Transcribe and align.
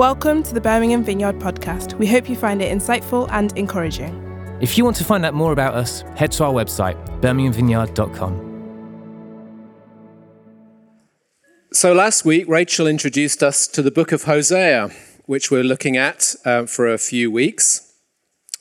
Welcome 0.00 0.42
to 0.44 0.54
the 0.54 0.62
Birmingham 0.62 1.04
Vineyard 1.04 1.38
podcast. 1.40 1.92
We 1.98 2.06
hope 2.06 2.26
you 2.26 2.34
find 2.34 2.62
it 2.62 2.74
insightful 2.74 3.28
and 3.32 3.52
encouraging. 3.58 4.16
If 4.62 4.78
you 4.78 4.84
want 4.84 4.96
to 4.96 5.04
find 5.04 5.26
out 5.26 5.34
more 5.34 5.52
about 5.52 5.74
us, 5.74 6.00
head 6.16 6.32
to 6.32 6.44
our 6.44 6.54
website, 6.54 6.96
birminghamvineyard.com. 7.20 8.46
So, 11.74 11.92
last 11.92 12.24
week, 12.24 12.48
Rachel 12.48 12.86
introduced 12.86 13.42
us 13.42 13.66
to 13.68 13.82
the 13.82 13.90
book 13.90 14.10
of 14.10 14.22
Hosea, 14.22 14.88
which 15.26 15.50
we're 15.50 15.62
looking 15.62 15.98
at 15.98 16.34
uh, 16.46 16.64
for 16.64 16.88
a 16.88 16.96
few 16.96 17.30
weeks. 17.30 17.92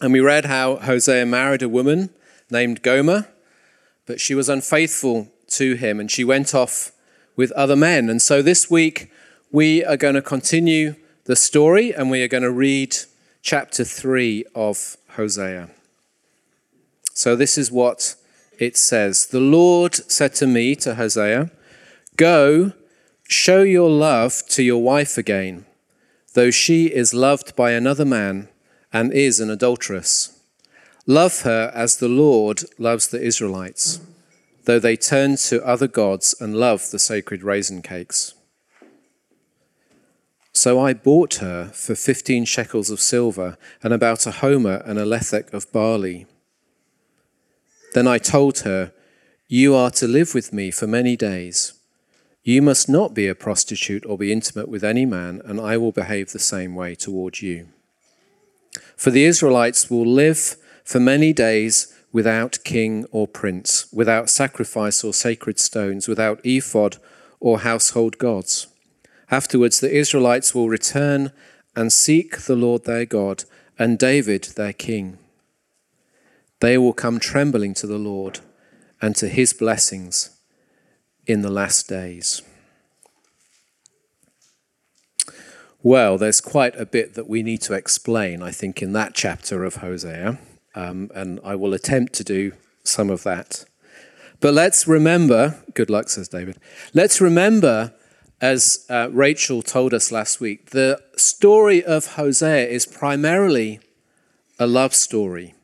And 0.01 0.11
we 0.11 0.19
read 0.19 0.43
how 0.43 0.75
Hosea 0.75 1.25
married 1.25 1.61
a 1.61 1.69
woman 1.69 2.09
named 2.51 2.81
Gomer, 2.81 3.29
but 4.05 4.19
she 4.19 4.35
was 4.35 4.49
unfaithful 4.49 5.29
to 5.51 5.75
him 5.75 6.01
and 6.01 6.11
she 6.11 6.25
went 6.25 6.53
off 6.53 6.91
with 7.37 7.53
other 7.53 7.77
men. 7.77 8.09
And 8.09 8.21
so, 8.21 8.41
this 8.41 8.69
week, 8.69 9.09
we 9.53 9.85
are 9.85 9.95
going 9.95 10.15
to 10.15 10.21
continue 10.21 10.95
the 11.29 11.35
story 11.35 11.93
and 11.93 12.09
we 12.09 12.23
are 12.23 12.27
going 12.27 12.41
to 12.41 12.49
read 12.49 12.97
chapter 13.43 13.83
3 13.83 14.45
of 14.55 14.97
Hosea. 15.09 15.69
So, 17.13 17.35
this 17.35 17.55
is 17.55 17.71
what 17.71 18.15
it 18.57 18.75
says 18.75 19.27
The 19.27 19.39
Lord 19.39 19.93
said 19.93 20.33
to 20.35 20.47
me, 20.47 20.73
to 20.77 20.95
Hosea, 20.95 21.51
Go, 22.17 22.73
show 23.27 23.61
your 23.61 23.91
love 23.91 24.41
to 24.47 24.63
your 24.63 24.81
wife 24.81 25.19
again, 25.19 25.65
though 26.33 26.49
she 26.49 26.87
is 26.87 27.13
loved 27.13 27.55
by 27.55 27.73
another 27.73 28.05
man 28.05 28.49
and 28.91 29.13
is 29.13 29.39
an 29.39 29.51
adulteress. 29.51 30.35
Love 31.05 31.41
her 31.41 31.71
as 31.75 31.97
the 31.97 32.09
Lord 32.09 32.63
loves 32.79 33.07
the 33.07 33.21
Israelites, 33.21 33.99
though 34.65 34.79
they 34.79 34.97
turn 34.97 35.35
to 35.35 35.63
other 35.63 35.87
gods 35.87 36.33
and 36.41 36.55
love 36.55 36.89
the 36.89 36.97
sacred 36.97 37.43
raisin 37.43 37.83
cakes. 37.83 38.33
So 40.59 40.77
I 40.77 40.91
bought 40.91 41.35
her 41.35 41.71
for 41.73 41.95
fifteen 41.95 42.43
shekels 42.43 42.89
of 42.89 42.99
silver 42.99 43.57
and 43.81 43.93
about 43.93 44.27
a 44.27 44.31
homer 44.43 44.83
and 44.85 44.99
a 44.99 45.05
lethek 45.05 45.53
of 45.53 45.71
barley. 45.71 46.27
Then 47.93 48.09
I 48.09 48.17
told 48.17 48.59
her, 48.59 48.91
You 49.47 49.73
are 49.73 49.89
to 49.91 50.05
live 50.05 50.33
with 50.33 50.51
me 50.51 50.69
for 50.69 50.85
many 50.85 51.15
days. 51.15 51.79
You 52.43 52.61
must 52.61 52.89
not 52.89 53.13
be 53.13 53.25
a 53.25 53.35
prostitute 53.35 54.05
or 54.05 54.17
be 54.17 54.33
intimate 54.33 54.67
with 54.67 54.83
any 54.83 55.05
man, 55.05 55.41
and 55.45 55.61
I 55.61 55.77
will 55.77 55.93
behave 55.93 56.33
the 56.33 56.39
same 56.39 56.75
way 56.75 56.93
toward 56.93 57.39
you. 57.39 57.69
For 58.97 59.11
the 59.11 59.23
Israelites 59.23 59.89
will 59.89 60.05
live 60.05 60.57
for 60.83 60.99
many 60.99 61.31
days 61.31 61.87
without 62.11 62.59
king 62.65 63.05
or 63.11 63.29
prince, 63.29 63.87
without 63.93 64.29
sacrifice 64.29 65.05
or 65.05 65.13
sacred 65.13 65.57
stones, 65.57 66.09
without 66.09 66.41
ephod 66.43 66.97
or 67.39 67.59
household 67.59 68.17
gods. 68.17 68.67
Afterwards, 69.31 69.79
the 69.79 69.95
Israelites 69.95 70.55
will 70.55 70.69
return 70.69 71.31
and 71.75 71.93
seek 71.93 72.41
the 72.41 72.55
Lord 72.55 72.85
their 72.85 73.05
God 73.05 73.43
and 73.77 73.99
David 73.99 74.43
their 74.55 74.73
king. 74.73 75.17
They 76.59 76.77
will 76.77 76.93
come 76.93 77.19
trembling 77.19 77.73
to 77.75 77.87
the 77.87 77.97
Lord 77.97 78.39
and 79.01 79.15
to 79.15 79.29
his 79.29 79.53
blessings 79.53 80.31
in 81.25 81.41
the 81.41 81.51
last 81.51 81.87
days. 81.87 82.41
Well, 85.81 86.17
there's 86.17 86.41
quite 86.41 86.75
a 86.75 86.85
bit 86.85 87.13
that 87.13 87.29
we 87.29 87.41
need 87.41 87.61
to 87.61 87.73
explain, 87.73 88.43
I 88.43 88.51
think, 88.51 88.81
in 88.81 88.91
that 88.93 89.13
chapter 89.13 89.63
of 89.63 89.77
Hosea, 89.77 90.37
um, 90.75 91.09
and 91.15 91.39
I 91.41 91.55
will 91.55 91.73
attempt 91.73 92.13
to 92.15 92.23
do 92.25 92.51
some 92.83 93.09
of 93.09 93.23
that. 93.23 93.63
But 94.41 94.53
let's 94.53 94.87
remember, 94.87 95.63
good 95.73 95.89
luck, 95.89 96.09
says 96.09 96.27
David. 96.27 96.57
Let's 96.93 97.21
remember, 97.21 97.93
as 98.41 98.85
uh, 98.89 99.09
Rachel 99.11 99.61
told 99.61 99.93
us 99.93 100.11
last 100.11 100.39
week, 100.39 100.69
the 100.69 101.01
story 101.15 101.83
of 101.83 102.13
Hosea 102.13 102.67
is 102.67 102.85
primarily 102.85 103.79
a 104.57 104.67
love 104.67 104.95
story. 104.95 105.55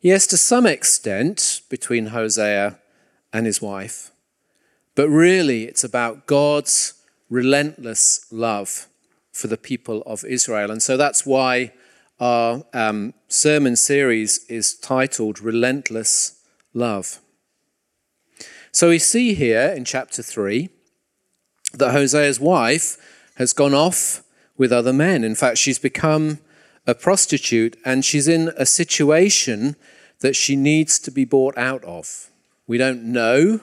Yes, 0.00 0.26
to 0.28 0.36
some 0.36 0.66
extent, 0.66 1.62
between 1.68 2.06
Hosea 2.06 2.78
and 3.32 3.46
his 3.46 3.60
wife, 3.60 4.12
but 4.94 5.08
really 5.08 5.64
it's 5.64 5.82
about 5.82 6.26
God's 6.26 6.94
relentless 7.28 8.26
love 8.30 8.86
for 9.32 9.48
the 9.48 9.56
people 9.56 10.02
of 10.06 10.24
Israel. 10.24 10.70
And 10.70 10.82
so 10.82 10.96
that's 10.96 11.26
why 11.26 11.72
our 12.20 12.64
um, 12.72 13.14
sermon 13.28 13.76
series 13.76 14.44
is 14.46 14.74
titled 14.74 15.40
Relentless 15.40 16.40
Love. 16.72 17.18
So 18.70 18.90
we 18.90 18.98
see 18.98 19.34
here 19.34 19.74
in 19.76 19.84
chapter 19.84 20.22
3 20.22 20.70
that 21.78 21.92
Hosea's 21.92 22.40
wife 22.40 22.96
has 23.36 23.52
gone 23.52 23.74
off 23.74 24.22
with 24.56 24.72
other 24.72 24.92
men. 24.92 25.24
In 25.24 25.34
fact, 25.34 25.58
she's 25.58 25.78
become 25.78 26.38
a 26.86 26.94
prostitute 26.94 27.76
and 27.84 28.04
she's 28.04 28.28
in 28.28 28.52
a 28.56 28.66
situation 28.66 29.76
that 30.20 30.36
she 30.36 30.56
needs 30.56 30.98
to 31.00 31.10
be 31.10 31.24
bought 31.24 31.56
out 31.58 31.84
of. 31.84 32.30
We 32.66 32.78
don't 32.78 33.04
know 33.04 33.60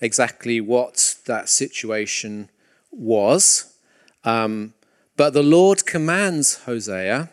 exactly 0.00 0.60
what 0.60 1.16
that 1.26 1.48
situation 1.48 2.50
was, 2.90 3.74
um, 4.24 4.74
but 5.16 5.32
the 5.32 5.42
Lord 5.42 5.86
commands 5.86 6.64
Hosea 6.64 7.30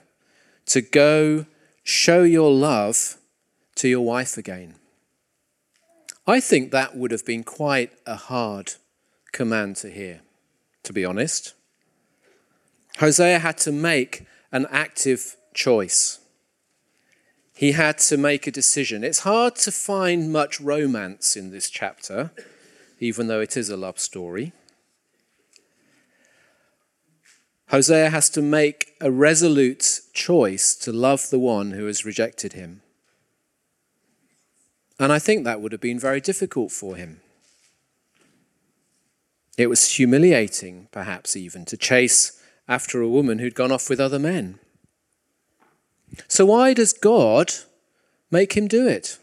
to 0.68 0.82
go 0.82 1.46
show 1.84 2.24
your 2.24 2.52
love 2.52 3.18
to 3.76 3.88
your 3.90 4.06
wife 4.06 4.38
again. 4.38 4.76
I 6.26 6.40
think 6.40 6.72
that 6.72 6.96
would 6.96 7.12
have 7.12 7.26
been 7.26 7.44
quite 7.44 7.92
a 8.06 8.16
hard 8.16 8.76
command 9.34 9.76
to 9.78 9.90
hear, 9.90 10.22
to 10.84 10.94
be 10.94 11.04
honest. 11.04 11.54
Hosea 13.00 13.40
had 13.40 13.58
to 13.60 13.72
make 13.72 14.26
an 14.52 14.68
active 14.70 15.36
choice. 15.54 16.20
He 17.56 17.74
had 17.74 17.98
to 18.00 18.18
make 18.18 18.48
a 18.48 18.52
decision. 18.52 19.04
It's 19.04 19.20
hard 19.20 19.56
to 19.58 19.72
find 19.72 20.32
much 20.32 20.62
romance 20.62 21.36
in 21.36 21.52
this 21.52 21.70
chapter, 21.70 22.32
even 23.00 23.28
though 23.28 23.42
it 23.42 23.58
is 23.58 23.70
a 23.70 23.78
love 23.78 24.00
story. 24.00 24.54
Hosea 27.70 28.12
has 28.12 28.30
to 28.30 28.42
make 28.42 28.94
a 29.02 29.12
resolute 29.12 30.02
choice 30.14 30.76
to 30.76 30.92
love 30.92 31.30
the 31.32 31.40
one 31.40 31.72
who 31.72 31.88
has 31.88 32.06
rejected 32.06 32.54
him. 32.54 32.84
And 35.00 35.12
I 35.12 35.18
think 35.18 35.44
that 35.44 35.60
would 35.60 35.72
have 35.72 35.82
been 35.82 36.00
very 36.00 36.22
difficult 36.22 36.72
for 36.72 36.96
him. 36.96 37.23
It 39.58 39.68
was 39.68 39.94
humiliating, 39.94 40.88
perhaps 40.92 41.36
even, 41.36 41.66
to 41.66 41.78
chase 41.78 42.42
after 42.68 43.02
a 43.02 43.10
woman 43.10 43.40
who'd 43.40 43.56
gone 43.56 43.72
off 43.72 43.90
with 43.90 44.00
other 44.00 44.20
men. 44.20 44.60
So, 46.28 46.46
why 46.46 46.74
does 46.74 46.94
God 46.94 47.54
make 48.32 48.54
him 48.54 48.68
do 48.68 48.88
it? 48.88 49.18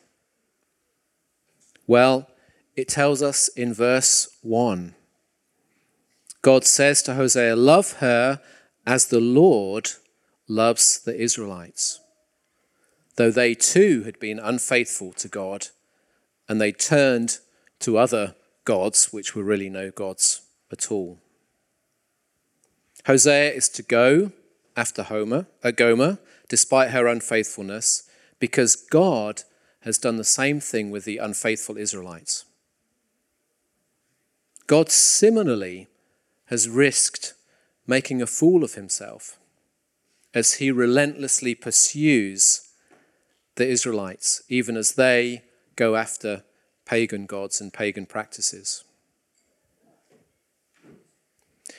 Well, 1.86 2.28
it 2.76 2.88
tells 2.88 3.22
us 3.22 3.48
in 3.48 3.74
verse 3.74 4.28
1. 4.42 4.94
God 6.42 6.64
says 6.64 7.02
to 7.02 7.14
Hosea, 7.14 7.56
Love 7.56 7.94
her 7.94 8.40
as 8.86 9.06
the 9.06 9.20
Lord 9.20 9.90
loves 10.48 11.00
the 11.00 11.20
Israelites. 11.20 12.00
Though 13.16 13.30
they 13.30 13.54
too 13.54 14.04
had 14.04 14.18
been 14.18 14.38
unfaithful 14.38 15.12
to 15.14 15.28
God 15.28 15.68
and 16.48 16.60
they 16.60 16.72
turned 16.72 17.38
to 17.80 17.98
other 17.98 18.34
gods, 18.70 19.12
which 19.12 19.34
were 19.34 19.42
really 19.42 19.68
no 19.68 19.90
gods 19.90 20.42
at 20.70 20.92
all. 20.92 21.18
Hosea 23.04 23.50
is 23.50 23.68
to 23.70 23.82
go 23.82 24.30
after 24.76 25.02
Homer, 25.02 25.46
uh, 25.64 25.72
Gomer, 25.72 26.20
despite 26.48 26.92
her 26.92 27.08
unfaithfulness, 27.08 28.08
because 28.38 28.76
God 28.76 29.42
has 29.80 29.98
done 29.98 30.18
the 30.18 30.34
same 30.40 30.60
thing 30.60 30.92
with 30.92 31.04
the 31.04 31.18
unfaithful 31.18 31.76
Israelites. 31.76 32.44
God 34.68 34.88
similarly 34.88 35.88
has 36.44 36.68
risked 36.68 37.34
making 37.88 38.22
a 38.22 38.34
fool 38.38 38.62
of 38.62 38.74
himself 38.74 39.36
as 40.32 40.54
he 40.54 40.70
relentlessly 40.70 41.56
pursues 41.56 42.68
the 43.56 43.66
Israelites, 43.66 44.44
even 44.48 44.76
as 44.76 44.92
they 44.92 45.42
go 45.74 45.96
after 45.96 46.44
pagan 46.90 47.24
gods 47.24 47.60
and 47.60 47.72
pagan 47.72 48.04
practices. 48.04 48.82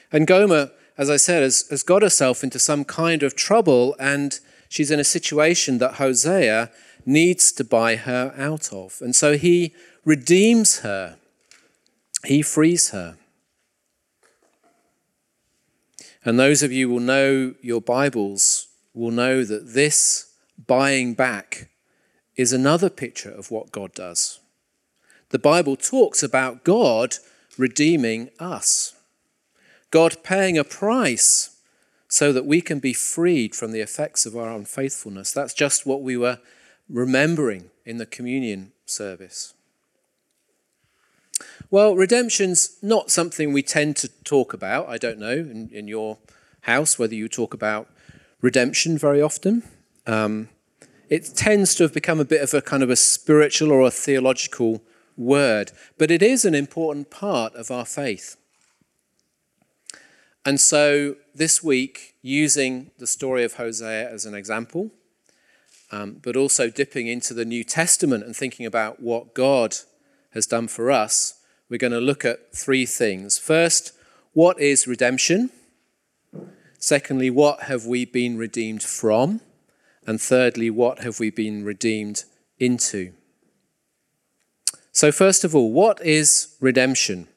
And 0.09 0.25
Gomer, 0.25 0.71
as 0.97 1.09
I 1.09 1.17
said, 1.17 1.43
has, 1.43 1.67
has 1.69 1.83
got 1.83 2.01
herself 2.01 2.45
into 2.45 2.59
some 2.59 2.85
kind 2.85 3.21
of 3.21 3.35
trouble, 3.35 3.93
and 3.99 4.39
she's 4.69 4.89
in 4.89 5.01
a 5.01 5.13
situation 5.17 5.79
that 5.79 5.95
Hosea 5.95 6.71
needs 7.05 7.51
to 7.51 7.65
buy 7.65 7.97
her 7.97 8.33
out 8.37 8.71
of. 8.71 8.99
And 9.01 9.13
so 9.13 9.37
he 9.37 9.73
redeems 10.05 10.79
her, 10.79 11.17
he 12.23 12.41
frees 12.41 12.91
her. 12.91 13.17
And 16.23 16.39
those 16.39 16.63
of 16.63 16.71
you 16.71 16.87
will 16.87 17.01
know 17.01 17.55
your 17.61 17.81
Bibles 17.81 18.67
will 18.93 19.11
know 19.11 19.43
that 19.43 19.73
this 19.73 20.31
buying 20.67 21.15
back 21.15 21.69
is 22.37 22.53
another 22.53 22.89
picture 22.89 23.31
of 23.31 23.51
what 23.51 23.73
God 23.73 23.93
does. 23.93 24.40
The 25.31 25.39
Bible 25.39 25.75
talks 25.75 26.21
about 26.21 26.63
God 26.63 27.15
redeeming 27.57 28.29
us. 28.39 28.95
God 29.89 30.17
paying 30.23 30.57
a 30.57 30.63
price 30.63 31.57
so 32.07 32.33
that 32.33 32.45
we 32.45 32.61
can 32.61 32.79
be 32.79 32.93
freed 32.93 33.55
from 33.55 33.71
the 33.71 33.79
effects 33.79 34.25
of 34.25 34.35
our 34.35 34.51
unfaithfulness. 34.51 35.31
That's 35.31 35.53
just 35.53 35.85
what 35.85 36.01
we 36.01 36.17
were 36.17 36.39
remembering 36.89 37.71
in 37.85 37.97
the 37.97 38.05
communion 38.05 38.73
service. 38.85 39.53
Well, 41.69 41.95
redemption's 41.95 42.77
not 42.81 43.09
something 43.09 43.53
we 43.53 43.63
tend 43.63 43.95
to 43.97 44.09
talk 44.25 44.53
about. 44.53 44.89
I 44.89 44.97
don't 44.97 45.19
know 45.19 45.31
in, 45.31 45.69
in 45.71 45.87
your 45.87 46.17
house 46.61 46.99
whether 46.99 47.15
you 47.15 47.29
talk 47.29 47.53
about 47.53 47.87
redemption 48.41 48.97
very 48.97 49.21
often. 49.21 49.63
Um, 50.05 50.49
it 51.09 51.31
tends 51.35 51.73
to 51.75 51.83
have 51.83 51.93
become 51.93 52.19
a 52.19 52.25
bit 52.25 52.41
of 52.41 52.53
a 52.53 52.61
kind 52.61 52.83
of 52.83 52.89
a 52.89 52.95
spiritual 52.97 53.71
or 53.71 53.81
a 53.81 53.91
theological 53.91 54.81
word, 55.17 55.71
but 55.97 56.11
it 56.11 56.21
is 56.21 56.45
an 56.45 56.55
important 56.55 57.09
part 57.09 57.53
of 57.55 57.71
our 57.71 57.85
faith. 57.85 58.37
And 60.45 60.59
so 60.59 61.15
this 61.35 61.63
week, 61.63 62.15
using 62.21 62.91
the 62.97 63.07
story 63.07 63.43
of 63.43 63.53
Hosea 63.53 64.09
as 64.09 64.25
an 64.25 64.33
example, 64.33 64.91
um, 65.91 66.17
but 66.21 66.35
also 66.35 66.69
dipping 66.69 67.07
into 67.07 67.33
the 67.33 67.45
New 67.45 67.63
Testament 67.63 68.23
and 68.23 68.35
thinking 68.35 68.65
about 68.65 69.01
what 69.01 69.33
God 69.33 69.75
has 70.31 70.47
done 70.47 70.67
for 70.67 70.89
us, 70.89 71.41
we're 71.69 71.77
going 71.77 71.91
to 71.93 71.99
look 71.99 72.25
at 72.25 72.55
three 72.55 72.85
things. 72.85 73.37
First, 73.37 73.93
what 74.33 74.59
is 74.59 74.87
redemption? 74.87 75.51
Secondly, 76.79 77.29
what 77.29 77.63
have 77.63 77.85
we 77.85 78.05
been 78.05 78.37
redeemed 78.37 78.81
from? 78.81 79.41
And 80.07 80.19
thirdly, 80.19 80.69
what 80.69 80.99
have 80.99 81.19
we 81.19 81.29
been 81.29 81.63
redeemed 81.63 82.23
into? 82.57 83.13
So, 84.91 85.11
first 85.11 85.43
of 85.43 85.55
all, 85.55 85.71
what 85.71 86.05
is 86.05 86.55
redemption? 86.59 87.27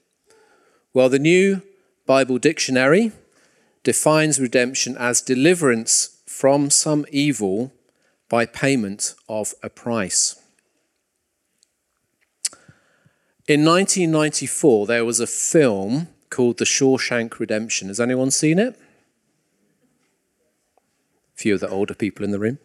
Well, 0.92 1.08
the 1.08 1.18
New 1.18 1.62
Bible 2.06 2.38
Dictionary 2.38 3.12
defines 3.82 4.40
redemption 4.40 4.96
as 4.96 5.20
deliverance 5.20 6.20
from 6.26 6.70
some 6.70 7.06
evil 7.10 7.72
by 8.28 8.46
payment 8.46 9.14
of 9.28 9.54
a 9.62 9.70
price. 9.70 10.34
In 13.46 13.64
1994, 13.64 14.86
there 14.86 15.04
was 15.04 15.20
a 15.20 15.26
film 15.26 16.08
called 16.30 16.58
The 16.58 16.64
Shawshank 16.64 17.38
Redemption. 17.38 17.88
Has 17.88 18.00
anyone 18.00 18.30
seen 18.30 18.58
it? 18.58 18.74
A 21.34 21.36
few 21.36 21.54
of 21.54 21.60
the 21.60 21.68
older 21.68 21.94
people 21.94 22.24
in 22.24 22.30
the 22.30 22.38
room. 22.38 22.58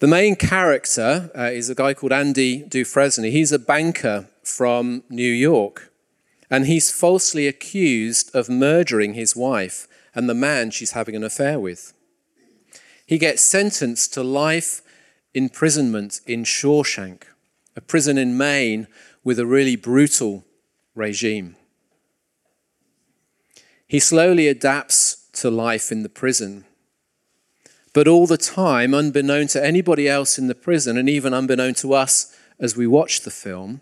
The 0.00 0.06
main 0.06 0.34
character 0.34 1.30
uh, 1.36 1.50
is 1.52 1.68
a 1.68 1.74
guy 1.74 1.92
called 1.92 2.12
Andy 2.12 2.62
Dufresne. 2.62 3.24
He's 3.24 3.52
a 3.52 3.58
banker 3.58 4.30
from 4.42 5.02
New 5.10 5.30
York, 5.30 5.92
and 6.48 6.66
he's 6.66 6.90
falsely 6.90 7.46
accused 7.46 8.34
of 8.34 8.48
murdering 8.48 9.12
his 9.12 9.36
wife 9.36 9.86
and 10.14 10.26
the 10.26 10.34
man 10.34 10.70
she's 10.70 10.92
having 10.92 11.14
an 11.14 11.22
affair 11.22 11.60
with. 11.60 11.92
He 13.04 13.18
gets 13.18 13.42
sentenced 13.42 14.14
to 14.14 14.22
life 14.22 14.80
imprisonment 15.34 16.22
in 16.26 16.44
Shawshank, 16.44 17.24
a 17.76 17.82
prison 17.82 18.16
in 18.16 18.38
Maine 18.38 18.86
with 19.22 19.38
a 19.38 19.44
really 19.44 19.76
brutal 19.76 20.46
regime. 20.94 21.56
He 23.86 24.00
slowly 24.00 24.48
adapts 24.48 25.28
to 25.34 25.50
life 25.50 25.92
in 25.92 26.02
the 26.02 26.08
prison 26.08 26.64
but 27.92 28.06
all 28.06 28.26
the 28.26 28.36
time, 28.36 28.94
unbeknown 28.94 29.48
to 29.48 29.64
anybody 29.64 30.08
else 30.08 30.38
in 30.38 30.46
the 30.46 30.54
prison, 30.54 30.96
and 30.96 31.08
even 31.08 31.34
unbeknown 31.34 31.74
to 31.74 31.92
us 31.92 32.36
as 32.58 32.76
we 32.76 32.86
watch 32.86 33.22
the 33.22 33.30
film, 33.30 33.80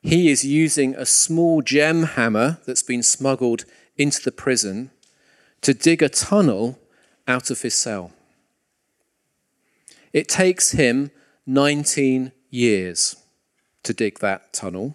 he 0.00 0.30
is 0.30 0.44
using 0.44 0.94
a 0.94 1.04
small 1.04 1.62
gem 1.62 2.04
hammer 2.04 2.58
that's 2.64 2.82
been 2.82 3.02
smuggled 3.02 3.64
into 3.96 4.22
the 4.22 4.32
prison 4.32 4.90
to 5.62 5.74
dig 5.74 6.02
a 6.02 6.08
tunnel 6.08 6.78
out 7.26 7.50
of 7.50 7.62
his 7.62 7.74
cell. 7.74 8.12
It 10.12 10.28
takes 10.28 10.72
him 10.72 11.10
19 11.46 12.32
years 12.50 13.16
to 13.82 13.92
dig 13.92 14.20
that 14.20 14.52
tunnel. 14.52 14.94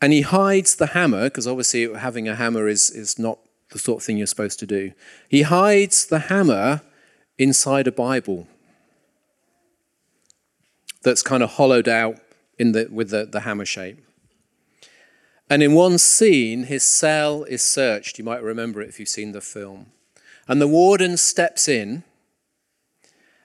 And 0.00 0.12
he 0.12 0.20
hides 0.20 0.76
the 0.76 0.88
hammer, 0.88 1.24
because 1.24 1.46
obviously 1.46 1.92
having 1.94 2.28
a 2.28 2.36
hammer 2.36 2.68
is, 2.68 2.90
is 2.90 3.18
not 3.18 3.38
the 3.74 3.78
sort 3.80 4.00
of 4.00 4.06
thing 4.06 4.16
you're 4.16 4.26
supposed 4.26 4.60
to 4.60 4.66
do. 4.66 4.92
He 5.28 5.42
hides 5.42 6.06
the 6.06 6.20
hammer 6.20 6.80
inside 7.36 7.88
a 7.88 7.92
Bible 7.92 8.46
that's 11.02 11.22
kind 11.22 11.42
of 11.42 11.54
hollowed 11.54 11.88
out 11.88 12.20
in 12.56 12.70
the, 12.70 12.88
with 12.90 13.10
the, 13.10 13.26
the 13.26 13.40
hammer 13.40 13.64
shape. 13.66 13.98
And 15.50 15.60
in 15.60 15.74
one 15.74 15.98
scene, 15.98 16.64
his 16.64 16.84
cell 16.84 17.42
is 17.42 17.62
searched. 17.62 18.16
You 18.16 18.24
might 18.24 18.42
remember 18.42 18.80
it 18.80 18.88
if 18.88 19.00
you've 19.00 19.08
seen 19.08 19.32
the 19.32 19.40
film. 19.40 19.86
And 20.46 20.60
the 20.60 20.68
warden 20.68 21.16
steps 21.16 21.66
in 21.66 22.04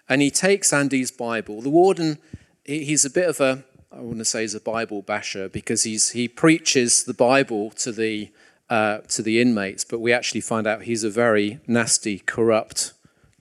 and 0.08 0.22
he 0.22 0.30
takes 0.30 0.72
Andy's 0.72 1.12
Bible. 1.12 1.62
The 1.62 1.70
warden, 1.72 2.20
he's 2.64 3.04
a 3.04 3.10
bit 3.10 3.28
of 3.28 3.42
a, 3.42 3.64
I 3.92 4.00
want 4.02 4.20
to 4.20 4.26
say, 4.26 4.42
he's 4.42 4.54
a 4.54 4.62
Bible 4.62 5.02
basher 5.02 5.50
because 5.50 5.84
he's, 5.84 6.12
he 6.12 6.28
preaches 6.28 7.04
the 7.04 7.16
Bible 7.16 7.72
to 7.72 7.92
the 7.92 8.30
uh, 8.70 9.00
to 9.10 9.22
the 9.22 9.42
inmates, 9.42 9.84
but 9.84 10.00
we 10.00 10.14
actually 10.14 10.42
find 10.42 10.68
out 10.68 10.84
he's 10.84 11.04
a 11.04 11.10
very 11.10 11.60
nasty, 11.68 12.20
corrupt 12.20 12.94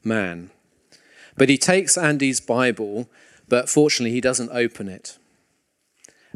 man. 0.03 0.51
But 1.37 1.49
he 1.49 1.59
takes 1.59 1.99
Andy's 1.99 2.41
Bible, 2.41 3.09
but 3.49 3.69
fortunately 3.69 4.13
he 4.13 4.21
doesn't 4.21 4.51
open 4.53 4.89
it. 4.89 5.19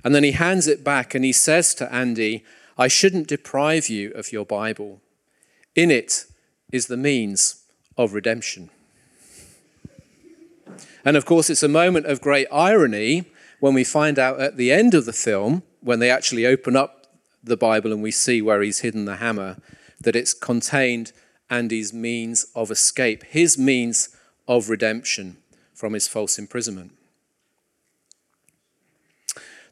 And 0.04 0.14
then 0.14 0.24
he 0.24 0.32
hands 0.32 0.68
it 0.68 0.84
back 0.84 1.14
and 1.14 1.24
he 1.24 1.32
says 1.32 1.74
to 1.76 1.92
Andy, 1.92 2.44
I 2.76 2.88
shouldn't 2.88 3.28
deprive 3.28 3.88
you 3.88 4.10
of 4.12 4.32
your 4.32 4.44
Bible. 4.44 5.00
In 5.74 5.90
it 5.90 6.26
is 6.72 6.86
the 6.86 6.96
means 6.96 7.62
of 7.96 8.14
redemption. 8.14 8.70
And 11.04 11.16
of 11.16 11.24
course, 11.24 11.50
it's 11.50 11.62
a 11.62 11.68
moment 11.68 12.06
of 12.06 12.20
great 12.20 12.46
irony 12.52 13.24
when 13.60 13.74
we 13.74 13.84
find 13.84 14.18
out 14.18 14.40
at 14.40 14.56
the 14.56 14.72
end 14.72 14.94
of 14.94 15.04
the 15.04 15.12
film, 15.12 15.62
when 15.80 15.98
they 15.98 16.10
actually 16.10 16.46
open 16.46 16.76
up 16.76 17.01
the 17.42 17.56
Bible 17.56 17.92
and 17.92 18.02
we 18.02 18.10
see 18.10 18.40
where 18.40 18.62
he's 18.62 18.80
hidden 18.80 19.04
the 19.04 19.16
hammer, 19.16 19.56
that 20.00 20.16
it's 20.16 20.34
contained 20.34 21.12
Andy's 21.50 21.92
means 21.92 22.46
of 22.54 22.70
escape, 22.70 23.24
his 23.24 23.58
means 23.58 24.08
of 24.48 24.68
redemption 24.68 25.36
from 25.74 25.92
his 25.92 26.08
false 26.08 26.38
imprisonment. 26.38 26.92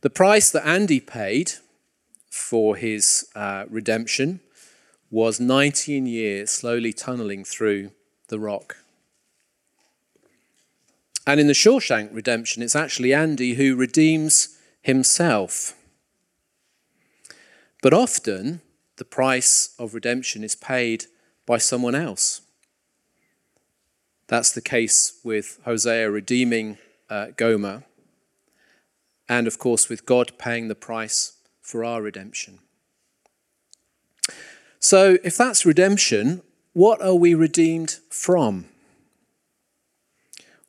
The 0.03 0.11
price 0.11 0.51
that 0.51 0.67
Andy 0.67 1.01
paid 1.01 1.53
for 2.31 2.77
his 2.77 3.29
uh, 3.35 3.65
redemption 3.69 4.41
was 5.11 5.41
19 5.41 6.07
years 6.07 6.51
slowly 6.51 6.93
tunneling 6.93 7.45
through 7.45 7.91
the 8.29 8.39
rock. 8.39 8.77
And 11.27 11.39
in 11.39 11.49
the 11.49 11.53
Shawshank 11.53 12.11
redemption, 12.13 12.63
it's 12.63 12.77
actually 12.77 13.13
Andy 13.13 13.55
who 13.55 13.77
redeems 13.77 14.57
himself. 14.83 15.75
But 17.83 17.95
often, 17.95 18.61
the 18.97 19.05
price 19.05 19.75
of 19.79 19.95
redemption 19.95 20.45
is 20.45 20.55
paid 20.55 21.07
by 21.47 21.59
someone 21.59 21.95
else. 21.95 22.43
That's 24.27 24.53
the 24.53 24.61
case 24.61 25.19
with 25.25 25.59
Hosea 25.65 26.11
redeeming 26.11 26.79
uh, 27.09 27.29
Gomer, 27.37 27.85
and 29.29 29.47
of 29.47 29.59
course, 29.59 29.89
with 29.89 30.07
God 30.07 30.33
paying 30.39 30.69
the 30.69 30.75
price 30.75 31.39
for 31.61 31.85
our 31.85 32.03
redemption. 32.03 32.59
So, 34.79 35.19
if 35.25 35.37
that's 35.37 35.67
redemption, 35.67 36.43
what 36.73 37.03
are 37.03 37.15
we 37.15 37.35
redeemed 37.35 37.99
from? 38.11 38.67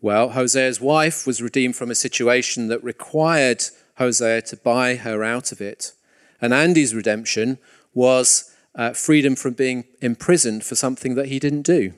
Well, 0.01 0.29
Hosea's 0.29 0.81
wife 0.81 1.27
was 1.27 1.41
redeemed 1.41 1.75
from 1.75 1.91
a 1.91 1.95
situation 1.95 2.67
that 2.69 2.83
required 2.83 3.63
Hosea 3.97 4.41
to 4.43 4.57
buy 4.57 4.95
her 4.95 5.23
out 5.23 5.51
of 5.51 5.61
it. 5.61 5.93
And 6.41 6.53
Andy's 6.53 6.95
redemption 6.95 7.59
was 7.93 8.53
uh, 8.75 8.93
freedom 8.93 9.35
from 9.35 9.53
being 9.53 9.85
imprisoned 10.01 10.63
for 10.63 10.75
something 10.75 11.15
that 11.15 11.27
he 11.27 11.39
didn't 11.39 11.61
do. 11.61 11.93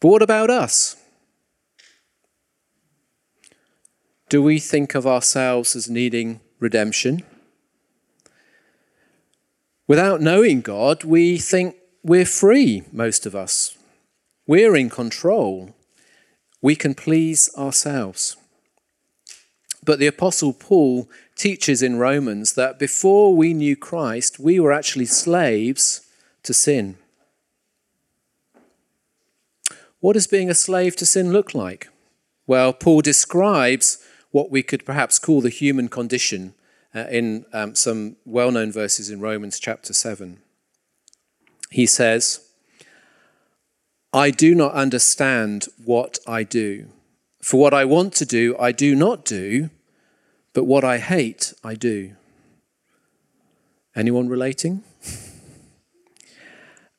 But 0.00 0.08
what 0.08 0.22
about 0.22 0.50
us? 0.50 0.96
Do 4.28 4.42
we 4.42 4.58
think 4.58 4.94
of 4.94 5.06
ourselves 5.06 5.76
as 5.76 5.90
needing 5.90 6.40
redemption? 6.58 7.22
Without 9.86 10.20
knowing 10.20 10.62
God, 10.62 11.04
we 11.04 11.36
think 11.36 11.76
we're 12.02 12.24
free, 12.24 12.84
most 12.90 13.26
of 13.26 13.34
us. 13.34 13.76
We're 14.46 14.76
in 14.76 14.90
control. 14.90 15.74
We 16.62 16.74
can 16.74 16.94
please 16.94 17.50
ourselves. 17.56 18.36
But 19.84 19.98
the 19.98 20.06
Apostle 20.06 20.52
Paul 20.52 21.08
teaches 21.36 21.82
in 21.82 21.96
Romans 21.96 22.54
that 22.54 22.78
before 22.78 23.34
we 23.34 23.52
knew 23.52 23.76
Christ, 23.76 24.38
we 24.38 24.58
were 24.58 24.72
actually 24.72 25.06
slaves 25.06 26.06
to 26.42 26.54
sin. 26.54 26.96
What 30.00 30.14
does 30.14 30.26
being 30.26 30.50
a 30.50 30.54
slave 30.54 30.96
to 30.96 31.06
sin 31.06 31.32
look 31.32 31.54
like? 31.54 31.88
Well, 32.46 32.72
Paul 32.72 33.00
describes 33.00 33.98
what 34.30 34.50
we 34.50 34.62
could 34.62 34.84
perhaps 34.84 35.18
call 35.18 35.40
the 35.40 35.48
human 35.48 35.88
condition 35.88 36.54
uh, 36.94 37.06
in 37.10 37.46
um, 37.52 37.74
some 37.74 38.16
well 38.24 38.50
known 38.50 38.70
verses 38.70 39.10
in 39.10 39.20
Romans 39.20 39.58
chapter 39.58 39.92
7. 39.92 40.38
He 41.70 41.86
says, 41.86 42.46
I 44.12 44.30
do 44.30 44.54
not 44.54 44.74
understand 44.74 45.66
what 45.84 46.18
I 46.26 46.44
do. 46.44 46.88
For 47.44 47.60
what 47.60 47.74
I 47.74 47.84
want 47.84 48.14
to 48.14 48.24
do, 48.24 48.56
I 48.58 48.72
do 48.72 48.94
not 48.94 49.22
do, 49.22 49.68
but 50.54 50.64
what 50.64 50.82
I 50.82 50.96
hate, 50.96 51.52
I 51.62 51.74
do. 51.74 52.16
Anyone 53.94 54.30
relating? 54.30 54.82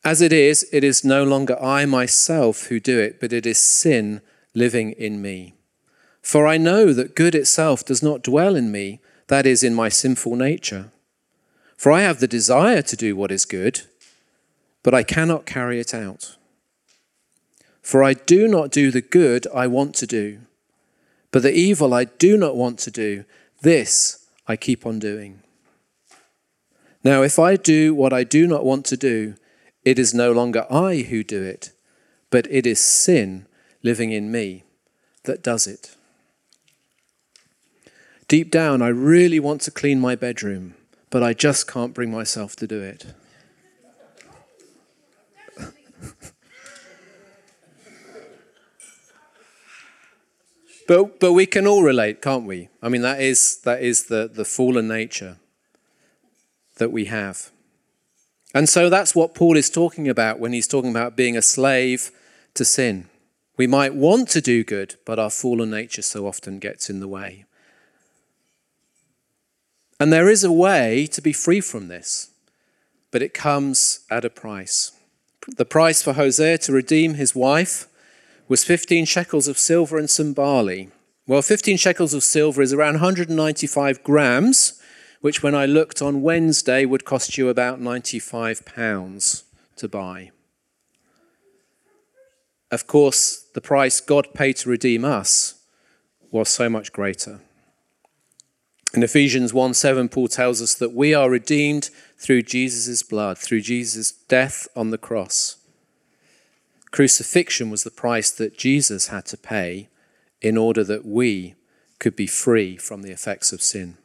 As 0.04 0.22
it 0.22 0.32
is, 0.32 0.64
it 0.72 0.84
is 0.84 1.04
no 1.04 1.24
longer 1.24 1.60
I 1.60 1.88
myself 1.88 2.68
who 2.68 2.80
do 2.80 3.00
it, 3.00 3.20
but 3.20 3.34
it 3.34 3.48
is 3.48 3.58
sin 3.58 4.22
living 4.54 4.92
in 4.92 5.20
me. 5.20 5.56
For 6.22 6.46
I 6.46 6.58
know 6.58 6.94
that 6.94 7.16
good 7.16 7.34
itself 7.34 7.84
does 7.84 8.04
not 8.04 8.22
dwell 8.22 8.56
in 8.56 8.72
me, 8.72 9.00
that 9.30 9.48
is, 9.48 9.64
in 9.64 9.74
my 9.74 9.90
sinful 9.90 10.36
nature. 10.36 10.92
For 11.76 11.92
I 11.92 12.02
have 12.02 12.20
the 12.20 12.28
desire 12.28 12.84
to 12.84 12.96
do 12.96 13.16
what 13.16 13.32
is 13.32 13.46
good, 13.46 13.82
but 14.84 14.94
I 14.94 15.02
cannot 15.02 15.48
carry 15.48 15.80
it 15.80 15.96
out. 15.96 16.38
For 17.86 18.04
I 18.04 18.16
do 18.16 18.48
not 18.48 18.72
do 18.72 18.90
the 18.90 19.00
good 19.00 19.46
I 19.54 19.68
want 19.68 19.94
to 19.98 20.08
do, 20.08 20.40
but 21.30 21.44
the 21.44 21.54
evil 21.54 21.94
I 21.94 22.06
do 22.06 22.36
not 22.36 22.56
want 22.56 22.80
to 22.80 22.90
do, 22.90 23.26
this 23.62 24.26
I 24.48 24.56
keep 24.56 24.88
on 24.88 24.98
doing. 24.98 25.44
Now, 27.04 27.22
if 27.22 27.38
I 27.38 27.56
do 27.56 27.94
what 27.94 28.12
I 28.12 28.24
do 28.24 28.48
not 28.48 28.66
want 28.66 28.86
to 28.86 28.98
do, 28.98 29.36
it 29.84 30.00
is 30.00 30.16
no 30.16 30.32
longer 30.32 30.66
I 30.68 31.06
who 31.08 31.24
do 31.24 31.44
it, 31.44 31.74
but 32.32 32.48
it 32.50 32.66
is 32.66 32.80
sin 32.80 33.46
living 33.84 34.12
in 34.12 34.32
me 34.32 34.64
that 35.26 35.44
does 35.44 35.68
it. 35.68 35.96
Deep 38.28 38.50
down, 38.50 38.82
I 38.82 38.88
really 38.88 39.40
want 39.40 39.62
to 39.62 39.70
clean 39.70 40.00
my 40.00 40.16
bedroom, 40.16 40.74
but 41.12 41.22
I 41.22 41.36
just 41.36 41.68
can't 41.68 41.94
bring 41.94 42.10
myself 42.10 42.56
to 42.56 42.66
do 42.66 42.82
it. 42.82 43.14
But, 50.88 51.20
but 51.20 51.34
we 51.34 51.46
can 51.46 51.66
all 51.66 51.84
relate, 51.84 52.22
can't 52.22 52.46
we? 52.46 52.70
I 52.82 52.90
mean, 52.90 53.02
that 53.02 53.20
is, 53.20 53.58
that 53.64 53.82
is 53.82 54.04
the, 54.04 54.30
the 54.32 54.46
fallen 54.46 54.88
nature 54.88 55.38
that 56.76 56.92
we 56.92 57.06
have. 57.06 57.52
And 58.54 58.70
so 58.70 58.90
that's 58.90 59.16
what 59.16 59.36
Paul 59.36 59.58
is 59.58 59.70
talking 59.70 60.08
about 60.08 60.40
when 60.40 60.54
he's 60.54 60.68
talking 60.68 60.92
about 60.92 61.18
being 61.18 61.36
a 61.36 61.42
slave 61.42 62.12
to 62.54 62.64
sin. 62.64 63.10
We 63.58 63.68
might 63.68 63.96
want 63.96 64.30
to 64.30 64.42
do 64.42 64.64
good, 64.64 64.96
but 65.06 65.20
our 65.20 65.30
fallen 65.30 65.72
nature 65.72 66.02
so 66.02 66.28
often 66.28 66.60
gets 66.60 66.90
in 66.90 67.00
the 67.00 67.08
way. 67.08 67.46
And 70.00 70.12
there 70.12 70.30
is 70.30 70.44
a 70.44 70.52
way 70.52 71.08
to 71.08 71.22
be 71.22 71.34
free 71.34 71.62
from 71.62 71.88
this, 71.88 72.32
but 73.12 73.22
it 73.22 73.34
comes 73.34 74.02
at 74.10 74.26
a 74.26 74.30
price. 74.30 74.92
The 75.48 75.66
price 75.66 76.02
for 76.02 76.14
Hosea 76.14 76.58
to 76.60 76.74
redeem 76.74 77.14
his 77.14 77.34
wife 77.34 77.88
was 78.48 78.64
15 78.64 79.06
shekels 79.06 79.48
of 79.48 79.58
silver 79.58 79.98
and 79.98 80.10
some 80.10 80.34
barley. 80.34 80.90
Well, 81.28 81.42
15 81.42 81.78
shekels 81.78 82.14
of 82.14 82.24
silver 82.24 82.62
is 82.62 82.74
around 82.74 82.96
195 82.96 84.04
grams, 84.04 84.80
which 85.22 85.42
when 85.42 85.56
I 85.56 85.66
looked 85.66 86.02
on 86.02 86.22
Wednesday 86.22 86.86
would 86.86 87.06
cost 87.06 87.38
you 87.38 87.50
about 87.50 87.82
95 87.82 88.66
pounds 88.66 89.44
to 89.78 89.88
buy. 89.88 90.32
Of 92.72 92.88
course, 92.88 93.48
the 93.54 93.62
price 93.62 94.02
God 94.02 94.34
paid 94.34 94.58
to 94.58 94.70
redeem 94.70 95.04
us 95.06 95.56
was 96.30 96.50
so 96.50 96.70
much 96.70 96.92
greater. 96.92 97.40
In 98.94 99.04
Ephesians 99.04 99.54
1 99.54 99.74
7, 99.74 100.10
Paul 100.10 100.28
tells 100.28 100.62
us 100.62 100.76
that 100.76 100.94
we 100.94 101.14
are 101.14 101.30
redeemed 101.30 101.90
through 102.18 102.44
Jesus' 102.44 103.04
blood, 103.04 103.38
through 103.38 103.62
Jesus' 103.62 104.12
death 104.12 104.68
on 104.76 104.92
the 104.92 104.98
cross. 104.98 105.58
Crucifixion 106.96 107.70
was 107.70 107.84
the 107.84 107.92
price 107.92 108.32
that 108.32 108.58
Jesus 108.58 109.08
had 109.08 109.26
to 109.26 109.36
pay 109.36 109.90
in 110.42 110.58
order 110.58 110.82
that 110.82 111.06
we 111.06 111.56
could 112.00 112.16
be 112.16 112.26
free 112.26 112.78
from 112.78 113.02
the 113.02 113.12
effects 113.12 113.52
of 113.52 113.62
sin. 113.62 113.98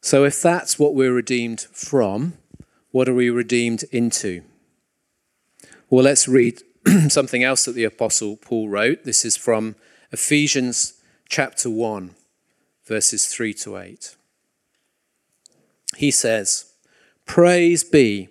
So, 0.00 0.24
if 0.24 0.42
that's 0.42 0.76
what 0.76 0.96
we're 0.96 1.12
redeemed 1.12 1.60
from, 1.60 2.32
what 2.90 3.08
are 3.08 3.14
we 3.14 3.30
redeemed 3.30 3.84
into? 3.92 4.42
Well, 5.88 6.02
let's 6.02 6.26
read 6.26 6.62
something 7.08 7.44
else 7.44 7.64
that 7.66 7.76
the 7.76 7.84
Apostle 7.84 8.38
Paul 8.38 8.68
wrote. 8.68 9.04
This 9.04 9.24
is 9.24 9.36
from 9.36 9.76
Ephesians 10.10 10.94
chapter 11.28 11.70
1, 11.70 12.16
verses 12.84 13.26
3 13.26 13.54
to 13.54 13.76
8. 13.76 14.16
He 15.96 16.10
says, 16.10 16.72
Praise 17.24 17.84
be 17.84 18.30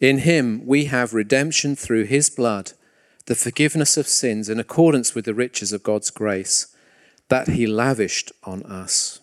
In 0.00 0.18
him 0.18 0.66
we 0.66 0.86
have 0.86 1.14
redemption 1.14 1.74
through 1.74 2.04
his 2.04 2.28
blood, 2.28 2.72
the 3.26 3.34
forgiveness 3.34 3.96
of 3.96 4.06
sins 4.06 4.48
in 4.48 4.60
accordance 4.60 5.14
with 5.14 5.24
the 5.24 5.34
riches 5.34 5.72
of 5.72 5.82
God's 5.82 6.10
grace 6.10 6.74
that 7.28 7.48
he 7.48 7.66
lavished 7.66 8.30
on 8.44 8.62
us. 8.64 9.20